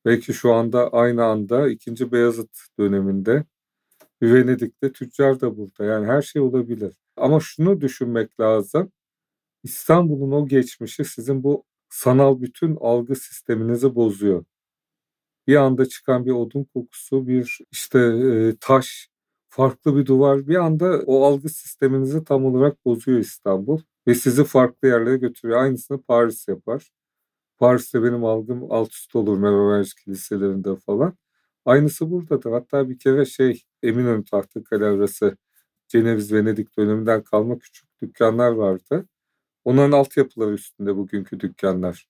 Belki 0.04 0.34
şu 0.34 0.52
anda 0.52 0.88
aynı 0.92 1.24
anda 1.24 1.68
2. 1.68 2.12
Beyazıt 2.12 2.50
döneminde 2.78 3.44
Venedik'te 4.32 4.92
tüccar 4.92 5.40
da 5.40 5.56
burada. 5.56 5.84
Yani 5.84 6.06
her 6.06 6.22
şey 6.22 6.42
olabilir. 6.42 6.94
Ama 7.16 7.40
şunu 7.40 7.80
düşünmek 7.80 8.40
lazım. 8.40 8.92
İstanbul'un 9.62 10.32
o 10.32 10.48
geçmişi 10.48 11.04
sizin 11.04 11.44
bu 11.44 11.64
sanal 11.90 12.40
bütün 12.40 12.76
algı 12.80 13.16
sisteminizi 13.16 13.94
bozuyor. 13.94 14.44
Bir 15.46 15.56
anda 15.56 15.86
çıkan 15.86 16.26
bir 16.26 16.30
odun 16.32 16.64
kokusu, 16.64 17.26
bir 17.26 17.58
işte 17.72 17.98
e, 17.98 18.56
taş, 18.60 19.08
farklı 19.48 19.96
bir 19.96 20.06
duvar 20.06 20.48
bir 20.48 20.56
anda 20.56 21.02
o 21.06 21.24
algı 21.24 21.48
sisteminizi 21.48 22.24
tam 22.24 22.44
olarak 22.44 22.84
bozuyor 22.84 23.18
İstanbul 23.18 23.80
ve 24.06 24.14
sizi 24.14 24.44
farklı 24.44 24.88
yerlere 24.88 25.16
götürüyor. 25.16 25.62
Aynısını 25.62 26.02
Paris 26.02 26.48
yapar. 26.48 26.90
Paris'te 27.58 28.02
benim 28.02 28.24
algım 28.24 28.72
alt 28.72 28.92
üst 28.92 29.16
olur 29.16 29.38
Merovingi 29.38 29.94
kiliselerinde 30.04 30.76
falan. 30.76 31.14
Aynısı 31.64 32.10
buradadır. 32.10 32.50
Hatta 32.52 32.88
bir 32.90 32.98
kere 32.98 33.24
şey 33.24 33.62
Eminönü 33.82 34.24
Tahtakale 34.24 34.84
arası 34.84 35.36
Ceneviz 35.88 36.32
Venedik 36.32 36.76
döneminden 36.78 37.22
kalma 37.22 37.58
küçük 37.58 38.02
dükkanlar 38.02 38.50
vardı. 38.52 39.06
Onların 39.64 39.92
altyapıları 39.92 40.52
üstünde 40.52 40.96
bugünkü 40.96 41.40
dükkanlar. 41.40 42.08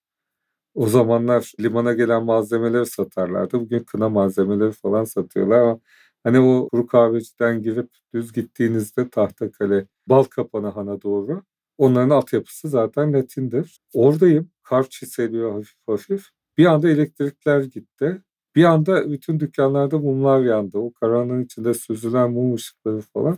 O 0.75 0.87
zamanlar 0.87 1.53
limana 1.59 1.93
gelen 1.93 2.23
malzemeleri 2.25 2.85
satarlardı. 2.85 3.59
Bugün 3.59 3.79
kına 3.79 4.09
malzemeleri 4.09 4.71
falan 4.71 5.03
satıyorlar 5.03 5.59
ama 5.61 5.79
hani 6.23 6.39
o 6.39 6.69
kuru 6.69 6.87
kahveciden 6.87 7.61
girip 7.63 7.89
düz 8.13 8.33
gittiğinizde 8.33 9.09
Tahtakale, 9.09 9.87
Balkapanı 10.07 10.67
Han'a 10.67 11.01
doğru 11.01 11.43
onların 11.77 12.09
altyapısı 12.09 12.69
zaten 12.69 13.13
Latindir. 13.13 13.79
Oradayım. 13.93 14.51
Kar 14.63 14.89
çiseliyor 14.89 15.51
hafif 15.53 15.75
hafif. 15.87 16.25
Bir 16.57 16.65
anda 16.65 16.89
elektrikler 16.89 17.63
gitti. 17.63 18.21
Bir 18.55 18.63
anda 18.63 19.11
bütün 19.11 19.39
dükkanlarda 19.39 19.99
mumlar 19.99 20.41
yandı. 20.41 20.77
O 20.77 20.93
karanlığın 20.93 21.43
içinde 21.43 21.73
süzülen 21.73 22.31
mum 22.31 22.53
ışıkları 22.53 23.01
falan. 23.01 23.37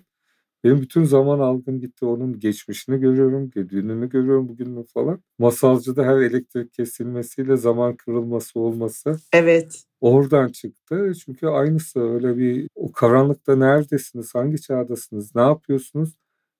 Benim 0.64 0.82
bütün 0.82 1.04
zaman 1.04 1.40
algım 1.40 1.80
gitti. 1.80 2.06
Onun 2.06 2.40
geçmişini 2.40 3.00
görüyorum, 3.00 3.52
dününü 3.52 4.10
görüyorum, 4.10 4.50
bugününü 4.50 4.84
falan. 4.84 5.22
Masalcıda 5.40 6.04
her 6.04 6.18
elektrik 6.18 6.74
kesilmesiyle 6.74 7.58
zaman 7.58 7.96
kırılması 7.96 8.60
olması. 8.60 9.16
Evet. 9.34 9.84
Oradan 10.02 10.50
çıktı. 10.50 11.14
Çünkü 11.26 11.48
aynısı 11.48 12.00
öyle 12.00 12.38
bir 12.38 12.70
o 12.76 12.92
karanlıkta 12.92 13.56
neredesiniz, 13.56 14.36
hangi 14.36 14.62
çağdasınız, 14.62 15.36
ne 15.36 15.42
yapıyorsunuz? 15.42 16.14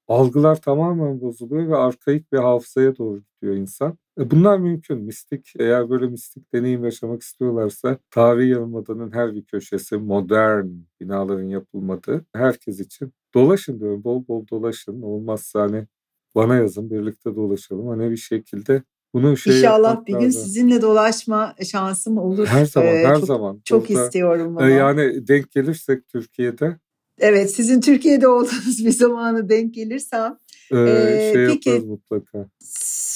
Algılar 0.08 0.62
tamamen 0.62 1.22
bozuluyor 1.22 1.68
ve 1.68 1.76
arkaik 1.76 2.32
bir 2.32 2.38
hafızaya 2.38 2.98
doğru 2.98 3.22
gidiyor 3.34 3.56
insan. 3.56 3.98
E 4.20 4.32
bunlar 4.32 4.58
mümkün. 4.58 4.98
Mistik 4.98 5.54
eğer 5.60 5.90
böyle 5.90 6.08
mistik 6.08 6.54
deneyim 6.54 6.84
yaşamak 6.86 7.22
istiyorlarsa 7.22 7.98
tarihi 8.12 8.50
yarımadanın 8.50 9.12
her 9.12 9.36
bir 9.36 9.46
köşesi 9.46 9.98
modern 9.98 10.68
binaların 11.02 11.50
yapılmadığı 11.50 12.26
herkes 12.34 12.80
için 12.80 13.14
dolaşın 13.34 13.80
diyorum. 13.80 14.04
Bol 14.04 14.28
bol 14.28 14.48
dolaşın. 14.48 15.02
Olmazsa 15.02 15.62
hani 15.62 15.88
bana 16.36 16.56
yazın 16.56 16.90
birlikte 16.90 17.36
dolaşalım. 17.36 17.88
Hani 17.88 18.12
bir 18.12 18.18
şekilde 18.18 18.84
bunu 19.14 19.38
şey 19.38 19.58
İnşallah 19.58 20.06
bir 20.06 20.14
gün 20.14 20.26
lazım. 20.26 20.42
sizinle 20.42 20.82
dolaşma 20.82 21.56
şansım 21.72 22.18
olur. 22.18 22.48
Her 22.48 22.66
zaman, 22.66 22.90
ee, 22.90 23.06
her 23.08 23.16
çok, 23.16 23.26
zaman. 23.26 23.62
Çok 23.66 23.90
Burada, 23.90 24.04
istiyorum 24.04 24.56
bunu. 24.56 24.70
Yani 24.70 25.28
denk 25.28 25.52
gelirsek 25.52 26.08
Türkiye'de. 26.08 26.78
Evet, 27.20 27.52
sizin 27.52 27.82
Türkiye'de 27.82 28.28
olduğunuz 28.28 28.80
bir 28.86 28.92
zamanı 28.92 29.50
denk 29.50 29.74
gelirsem. 29.74 30.38
Ee, 30.72 31.32
şey 31.34 31.48
peki, 31.48 31.72
mutlaka. 31.72 32.50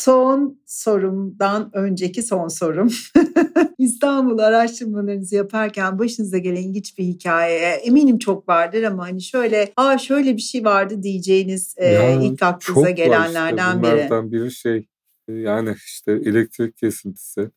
Son 0.03 0.61
sorumdan 0.65 1.69
önceki 1.73 2.23
son 2.23 2.47
sorum. 2.47 2.89
İstanbul 3.77 4.39
araştırmalarınızı 4.39 5.35
yaparken 5.35 5.99
başınıza 5.99 6.37
gelen 6.37 6.61
ilginç 6.61 6.97
bir 6.97 7.03
hikaye 7.03 7.59
eminim 7.59 8.17
çok 8.17 8.49
vardır 8.49 8.83
ama 8.83 9.03
hani 9.03 9.21
şöyle 9.21 9.73
aa 9.77 9.97
şöyle 9.97 10.35
bir 10.35 10.41
şey 10.41 10.65
vardı 10.65 11.03
diyeceğiniz 11.03 11.75
ya, 11.77 12.11
e, 12.11 12.25
ilk 12.25 12.43
aklınıza 12.43 12.89
gelenlerden 12.89 13.75
işte. 13.75 13.83
biri. 13.83 13.93
Bunlardan 13.93 14.31
biri 14.31 14.51
şey 14.51 14.87
yani 15.27 15.75
işte 15.85 16.11
elektrik 16.11 16.77
kesintisi. 16.77 17.49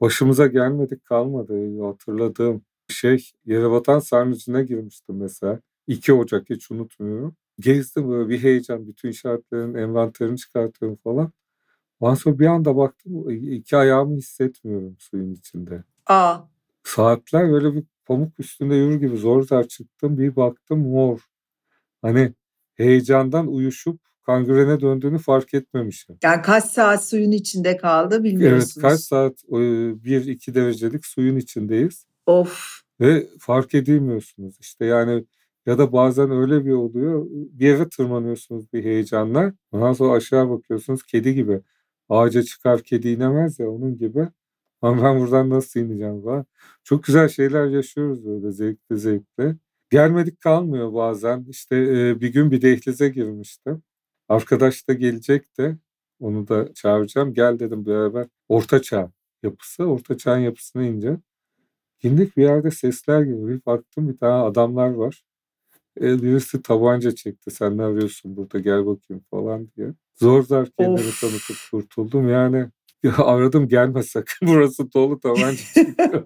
Başımıza 0.00 0.46
gelmedik 0.46 1.04
kalmadı 1.04 1.82
hatırladığım 1.82 2.64
şey 2.88 3.30
Yerebatan 3.46 3.98
Sarnıcı'na 3.98 4.62
girmiştim 4.62 5.16
mesela. 5.16 5.60
2 5.86 6.12
Ocak 6.12 6.50
hiç 6.50 6.70
unutmuyorum. 6.70 7.36
Gezdim 7.60 8.10
böyle 8.10 8.28
bir 8.28 8.42
heyecan. 8.42 8.86
Bütün 8.86 9.08
işaretlerin 9.08 9.74
envanterini 9.74 10.38
çıkartıyorum 10.38 10.98
falan. 11.04 11.32
Ondan 12.00 12.14
sonra 12.14 12.38
bir 12.38 12.46
anda 12.46 12.76
baktım 12.76 13.30
iki 13.30 13.76
ayağımı 13.76 14.16
hissetmiyorum 14.16 14.96
suyun 14.98 15.34
içinde. 15.34 15.84
Aa. 16.06 16.38
Saatler 16.84 17.52
böyle 17.52 17.74
bir 17.74 17.84
pamuk 18.06 18.40
üstünde 18.40 18.74
yürür 18.74 19.00
gibi 19.00 19.16
zor 19.16 19.42
zor 19.42 19.64
çıktım. 19.64 20.18
Bir 20.18 20.36
baktım 20.36 20.78
mor. 20.78 21.20
Hani 22.02 22.32
heyecandan 22.74 23.46
uyuşup 23.46 24.00
kangrene 24.22 24.80
döndüğünü 24.80 25.18
fark 25.18 25.54
etmemişim. 25.54 26.18
Yani 26.22 26.42
kaç 26.42 26.64
saat 26.64 27.04
suyun 27.08 27.30
içinde 27.30 27.76
kaldı 27.76 28.24
bilmiyorsunuz. 28.24 28.76
Evet 28.76 28.82
kaç 28.82 29.00
saat 29.00 29.42
bir 30.04 30.26
iki 30.26 30.54
derecelik 30.54 31.06
suyun 31.06 31.36
içindeyiz. 31.36 32.06
Of. 32.26 32.82
Ve 33.00 33.28
fark 33.40 33.74
edilmiyorsunuz. 33.74 34.56
İşte 34.60 34.84
yani 34.84 35.24
ya 35.66 35.78
da 35.78 35.92
bazen 35.92 36.30
öyle 36.30 36.64
bir 36.64 36.72
oluyor. 36.72 37.26
Bir 37.30 37.66
yere 37.66 37.88
tırmanıyorsunuz 37.88 38.72
bir 38.72 38.84
heyecanla. 38.84 39.54
Ondan 39.72 39.92
sonra 39.92 40.12
aşağı 40.12 40.50
bakıyorsunuz 40.50 41.02
kedi 41.02 41.34
gibi. 41.34 41.60
Ağaca 42.08 42.42
çıkar 42.42 42.82
kedi 42.82 43.08
inemez 43.08 43.58
ya 43.58 43.70
onun 43.70 43.98
gibi. 43.98 44.28
Ama 44.82 45.04
ben 45.04 45.20
buradan 45.20 45.50
nasıl 45.50 45.80
ineceğim 45.80 46.22
falan. 46.22 46.46
Çok 46.84 47.04
güzel 47.04 47.28
şeyler 47.28 47.66
yaşıyoruz 47.66 48.24
böyle 48.26 48.52
zevkli 48.52 48.96
zevkli. 48.98 49.56
Gelmedik 49.90 50.40
kalmıyor 50.40 50.94
bazen. 50.94 51.46
İşte 51.48 51.76
e, 51.76 52.20
bir 52.20 52.32
gün 52.32 52.50
bir 52.50 52.62
dehlize 52.62 53.08
girmiştim. 53.08 53.82
Arkadaş 54.28 54.88
da 54.88 54.92
gelecek 54.92 55.58
de 55.58 55.78
onu 56.20 56.48
da 56.48 56.74
çağıracağım. 56.74 57.34
Gel 57.34 57.58
dedim 57.58 57.86
beraber. 57.86 58.26
Orta 58.48 58.82
çağ 58.82 59.12
yapısı. 59.42 59.84
Orta 59.84 60.16
çağın 60.16 60.38
yapısına 60.38 60.82
ince. 60.84 61.16
İndik 62.02 62.36
bir 62.36 62.42
yerde 62.42 62.70
sesler 62.70 63.22
geliyor. 63.22 63.48
Bir 63.48 63.66
baktım 63.66 64.08
bir 64.08 64.16
tane 64.16 64.42
adamlar 64.42 64.88
var. 64.88 65.22
E, 66.00 66.22
birisi 66.22 66.62
tabanca 66.62 67.14
çekti. 67.14 67.50
Sen 67.50 67.78
ne 67.78 67.82
arıyorsun 67.82 68.36
burada 68.36 68.58
gel 68.58 68.86
bakayım 68.86 69.24
falan 69.30 69.68
diye. 69.76 69.94
Zor 70.14 70.42
zor 70.42 70.66
kendimi 70.78 71.08
of. 71.08 71.20
tanıtıp 71.20 71.56
kurtuldum. 71.70 72.28
Yani 72.28 72.66
ya 73.02 73.16
aradım 73.16 73.68
gelme 73.68 74.02
sakın 74.02 74.48
burası 74.48 74.92
dolu 74.92 75.20
tabanca 75.20 75.56
çekiyor. 75.74 76.22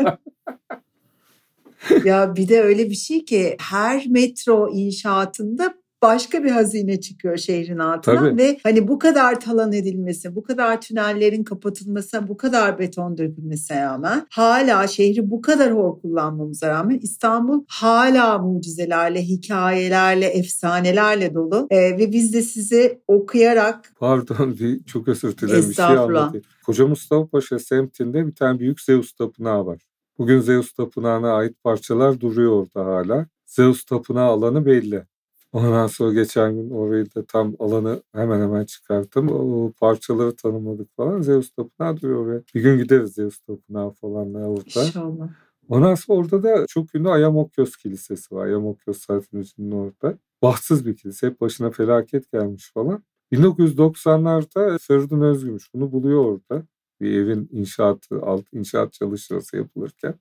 ya 2.05 2.37
bir 2.37 2.49
de 2.49 2.63
öyle 2.63 2.91
bir 2.91 2.95
şey 2.95 3.25
ki 3.25 3.57
her 3.61 4.07
metro 4.07 4.69
inşaatında 4.73 5.75
başka 6.03 6.45
bir 6.45 6.51
hazine 6.51 7.01
çıkıyor 7.01 7.37
şehrin 7.37 7.79
altına 7.79 8.21
Tabii. 8.21 8.37
ve 8.37 8.59
hani 8.63 8.89
bu 8.89 8.99
kadar 8.99 9.41
talan 9.41 9.73
edilmesi, 9.73 10.37
bu 10.37 10.43
kadar 10.43 10.81
tünellerin 10.81 11.45
kapatılması, 11.45 12.29
bu 12.29 12.37
kadar 12.37 12.79
beton 12.79 13.19
dökülmesi 13.19 13.75
rağmen 13.75 14.27
hala 14.31 14.87
şehri 14.87 15.31
bu 15.31 15.43
kadar 15.43 15.73
hor 15.73 16.01
kullanmamıza 16.01 16.69
rağmen 16.69 16.99
İstanbul 17.03 17.65
hala 17.69 18.39
mucizelerle, 18.39 19.23
hikayelerle, 19.23 20.27
efsanelerle 20.27 21.35
dolu 21.35 21.67
ee, 21.71 21.77
ve 21.77 22.13
biz 22.13 22.33
de 22.33 22.43
sizi 22.43 23.01
okuyarak 23.09 23.93
Pardon 23.99 24.57
bir 24.61 24.85
çok 24.85 25.09
özür 25.09 25.39
dilerim 25.39 25.69
bir 25.71 25.75
şey 25.75 25.85
anlatayım. 25.85 26.45
Koca 26.67 26.87
Mustafa 26.87 27.27
Paşa 27.27 27.59
semtinde 27.59 28.27
bir 28.27 28.35
tane 28.35 28.59
büyük 28.59 28.81
Zeus 28.81 29.13
tapınağı 29.13 29.67
var. 29.67 29.79
Bugün 30.19 30.41
Zeus 30.41 30.73
tapınağına 30.73 31.33
ait 31.33 31.63
parçalar 31.65 32.21
duruyor 32.21 32.53
orada 32.53 32.91
hala. 32.91 33.27
Zeus 33.47 33.85
tapınağı 33.85 34.29
alanı 34.29 34.67
belli. 34.67 35.05
Ondan 35.53 35.87
sonra 35.87 36.13
geçen 36.13 36.55
gün 36.55 36.71
orayı 36.71 37.15
da 37.15 37.25
tam 37.27 37.55
alanı 37.59 38.03
hemen 38.13 38.41
hemen 38.41 38.65
çıkarttım. 38.65 39.29
O 39.29 39.73
parçaları 39.73 40.37
tanımladık 40.37 40.97
falan. 40.97 41.23
Zeus 41.23 41.51
Tapınağı 41.51 41.97
duruyor 41.97 42.27
oraya. 42.27 42.43
Bir 42.55 42.63
gün 42.63 42.79
gideriz 42.79 43.13
Zeus 43.15 43.39
Tapınağı 43.41 43.91
falan 43.91 44.35
orada. 44.35 44.85
İnşallah. 44.85 45.29
Ondan 45.69 45.95
sonra 45.95 46.19
orada 46.19 46.43
da 46.43 46.67
çok 46.69 46.95
ünlü 46.95 47.09
Ayamokyos 47.09 47.77
Kilisesi 47.77 48.35
var. 48.35 48.47
Ayamokyos 48.47 48.99
Sarfıncı'nın 48.99 49.71
orada. 49.71 50.19
Bahtsız 50.43 50.87
bir 50.87 50.97
kilise. 50.97 51.27
Hep 51.27 51.41
başına 51.41 51.71
felaket 51.71 52.33
gelmiş 52.33 52.71
falan. 52.75 53.05
1990'larda 53.33 54.79
Feridun 54.79 55.21
Özgümüş 55.21 55.75
bunu 55.75 55.93
buluyor 55.93 56.25
orada. 56.25 56.67
Bir 57.01 57.13
evin 57.13 57.49
inşaatı, 57.53 58.23
alt 58.23 58.45
inşaat 58.53 58.93
çalışması 58.93 59.57
yapılırken. 59.57 60.15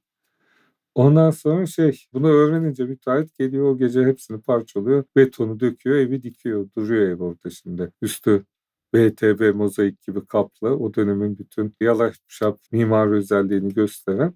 Ondan 0.96 1.32
sonra 1.32 1.66
şey 1.66 2.06
bunu 2.14 2.28
öğrenince 2.28 2.86
müteahhit 2.86 3.38
geliyor 3.38 3.66
o 3.66 3.78
gece 3.78 4.04
hepsini 4.06 4.42
parçalıyor. 4.42 5.04
Betonu 5.16 5.60
döküyor 5.60 5.96
evi 5.98 6.24
dikiyor. 6.24 6.70
Duruyor 6.78 7.10
ev 7.10 7.20
orada 7.24 7.50
şimdi. 7.50 7.92
Üstü 8.02 8.46
BTB 8.94 9.56
mozaik 9.56 10.02
gibi 10.02 10.26
kaplı. 10.26 10.70
O 10.78 10.94
dönemin 10.94 11.40
bütün 11.40 11.76
yalaş 11.82 12.18
şap 12.28 12.60
mimari 12.72 13.12
özelliğini 13.12 13.74
gösteren 13.74 14.36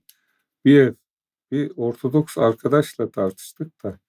bir 0.65 0.79
ev. 0.81 0.93
Bir 1.51 1.71
Ortodoks 1.77 2.37
arkadaşla 2.37 3.11
tartıştık 3.11 3.83
da 3.83 3.99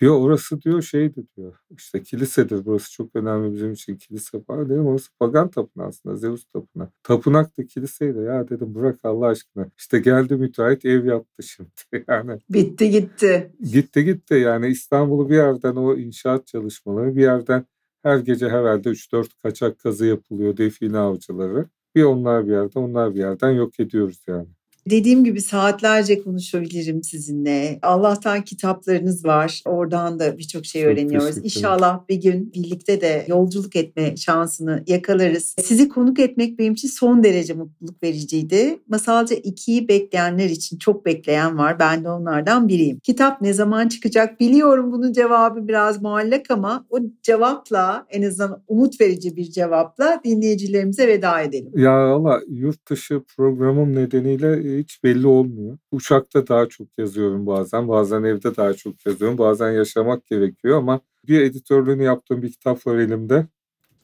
Diyor 0.00 0.20
orası 0.20 0.62
diyor 0.62 0.82
şeydi 0.82 1.26
diyor. 1.36 1.58
İşte 1.70 2.02
kilisedir 2.02 2.64
burası 2.64 2.92
çok 2.92 3.16
önemli 3.16 3.52
bizim 3.52 3.72
için 3.72 3.96
kilise 3.96 4.38
var. 4.48 4.68
Dedim 4.68 4.86
orası 4.86 5.10
pagan 5.18 5.50
tapınağı 5.50 5.86
aslında 5.86 6.16
Zeus 6.16 6.44
tapınağı. 6.44 6.90
Tapınak 7.02 7.58
da 7.58 7.66
kiliseydi 7.66 8.18
ya 8.18 8.48
dedim 8.48 8.74
bırak 8.74 8.98
Allah 9.04 9.26
aşkına. 9.26 9.66
İşte 9.78 9.98
geldi 9.98 10.36
müteahhit 10.36 10.84
ev 10.84 11.04
yaptı 11.04 11.42
şimdi 11.42 11.70
yani. 12.08 12.38
Bitti 12.50 12.90
gitti. 12.90 13.52
Gitti 13.72 14.04
gitti 14.04 14.34
yani 14.34 14.66
İstanbul'u 14.68 15.30
bir 15.30 15.34
yerden 15.34 15.76
o 15.76 15.96
inşaat 15.96 16.46
çalışmaları 16.46 17.16
bir 17.16 17.22
yerden 17.22 17.66
her 18.02 18.18
gece 18.18 18.48
herhalde 18.48 18.88
3-4 18.88 19.28
kaçak 19.42 19.78
kazı 19.78 20.06
yapılıyor 20.06 20.56
define 20.56 20.98
avcıları. 20.98 21.68
Bir 21.94 22.02
onlar 22.02 22.46
bir 22.46 22.52
yerde 22.52 22.78
onlar 22.78 23.14
bir 23.14 23.18
yerden 23.20 23.50
yok 23.50 23.80
ediyoruz 23.80 24.22
yani. 24.26 24.48
Dediğim 24.90 25.24
gibi 25.24 25.40
saatlerce 25.40 26.22
konuşabilirim 26.22 27.02
sizinle. 27.02 27.78
Allah'tan 27.82 28.42
kitaplarınız 28.44 29.24
var. 29.24 29.62
Oradan 29.64 30.18
da 30.18 30.38
birçok 30.38 30.66
şey 30.66 30.86
öğreniyoruz. 30.86 31.38
İnşallah 31.38 32.08
bir 32.08 32.16
gün 32.20 32.52
birlikte 32.54 33.00
de 33.00 33.24
yolculuk 33.28 33.76
etme 33.76 34.16
şansını 34.16 34.84
yakalarız. 34.86 35.54
Sizi 35.62 35.88
konuk 35.88 36.18
etmek 36.18 36.58
benim 36.58 36.72
için 36.72 36.88
son 36.88 37.24
derece 37.24 37.54
mutluluk 37.54 38.02
vericiydi. 38.02 38.78
Masalca 38.88 39.36
2'yi 39.36 39.88
bekleyenler 39.88 40.50
için 40.50 40.78
çok 40.78 41.06
bekleyen 41.06 41.58
var. 41.58 41.78
Ben 41.78 42.04
de 42.04 42.10
onlardan 42.10 42.68
biriyim. 42.68 42.98
Kitap 42.98 43.40
ne 43.40 43.52
zaman 43.52 43.88
çıkacak 43.88 44.40
biliyorum 44.40 44.92
bunun 44.92 45.12
cevabı 45.12 45.68
biraz 45.68 46.02
muallak 46.02 46.50
ama 46.50 46.86
o 46.90 46.98
cevapla 47.22 48.06
en 48.10 48.22
azından 48.22 48.62
umut 48.68 49.00
verici 49.00 49.36
bir 49.36 49.50
cevapla 49.50 50.20
dinleyicilerimize 50.24 51.08
veda 51.08 51.40
edelim. 51.40 51.72
Ya 51.74 51.92
Allah 51.92 52.40
yurt 52.48 52.90
dışı 52.90 53.22
programım 53.36 53.94
nedeniyle 53.94 54.67
hiç 54.76 55.04
belli 55.04 55.26
olmuyor. 55.26 55.78
Uçakta 55.92 56.48
daha 56.48 56.66
çok 56.68 56.88
yazıyorum 56.98 57.46
bazen, 57.46 57.88
bazen 57.88 58.22
evde 58.22 58.56
daha 58.56 58.74
çok 58.74 59.06
yazıyorum, 59.06 59.38
bazen 59.38 59.70
yaşamak 59.72 60.26
gerekiyor 60.26 60.78
ama 60.78 61.00
bir 61.28 61.40
editörlüğünü 61.40 62.02
yaptığım 62.02 62.42
bir 62.42 62.52
kitap 62.52 62.86
var 62.86 62.96
elimde. 62.96 63.46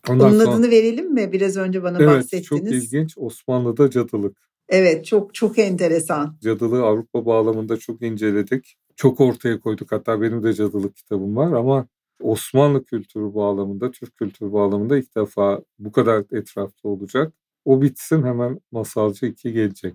Ondan 0.08 0.30
Onun 0.30 0.44
sonra... 0.44 0.54
adını 0.54 0.70
verelim 0.70 1.14
mi? 1.14 1.32
Biraz 1.32 1.56
önce 1.56 1.82
bana 1.82 1.98
evet, 1.98 2.08
bahsettiniz. 2.08 2.62
Evet, 2.62 2.72
çok 2.72 2.82
ilginç. 2.82 3.14
Osmanlı'da 3.18 3.90
cadılık. 3.90 4.36
Evet, 4.68 5.04
çok 5.04 5.34
çok 5.34 5.58
enteresan. 5.58 6.36
Cadılığı 6.42 6.82
Avrupa 6.82 7.26
bağlamında 7.26 7.76
çok 7.76 8.02
inceledik. 8.02 8.76
Çok 8.96 9.20
ortaya 9.20 9.60
koyduk. 9.60 9.92
Hatta 9.92 10.20
benim 10.20 10.42
de 10.42 10.52
cadılık 10.52 10.96
kitabım 10.96 11.36
var 11.36 11.52
ama 11.52 11.86
Osmanlı 12.22 12.84
kültürü 12.84 13.34
bağlamında, 13.34 13.90
Türk 13.90 14.16
kültürü 14.16 14.52
bağlamında 14.52 14.98
ilk 14.98 15.16
defa 15.16 15.62
bu 15.78 15.92
kadar 15.92 16.24
etraflı 16.32 16.88
olacak. 16.88 17.32
O 17.64 17.82
bitsin 17.82 18.22
hemen 18.22 18.60
Masalcı 18.72 19.26
2 19.26 19.52
gelecek. 19.52 19.94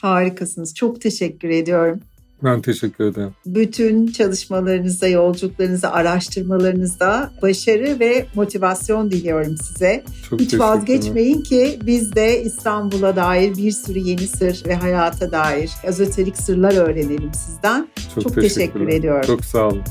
Harikasınız. 0.00 0.74
Çok 0.74 1.00
teşekkür 1.00 1.48
ediyorum. 1.48 2.00
Ben 2.44 2.60
teşekkür 2.60 3.04
ederim. 3.04 3.34
Bütün 3.46 4.06
çalışmalarınızda, 4.06 5.08
yolculuklarınızda, 5.08 5.92
araştırmalarınızda 5.92 7.32
başarı 7.42 8.00
ve 8.00 8.26
motivasyon 8.34 9.10
diliyorum 9.10 9.56
size. 9.56 10.04
Çok 10.30 10.40
Hiç 10.40 10.58
vazgeçmeyin 10.58 11.42
ki 11.42 11.78
biz 11.86 12.14
de 12.14 12.42
İstanbul'a 12.42 13.16
dair 13.16 13.56
bir 13.56 13.70
sürü 13.70 13.98
yeni 13.98 14.28
sır 14.28 14.62
ve 14.66 14.74
hayata 14.74 15.32
dair 15.32 15.70
ezoterik 15.84 16.36
sırlar 16.36 16.76
öğrenelim 16.76 17.34
sizden. 17.34 17.88
Çok, 18.14 18.22
Çok 18.22 18.34
teşekkür 18.34 18.88
ediyorum. 18.88 19.26
Çok 19.26 19.44
sağ 19.44 19.68
olun. 19.68 19.82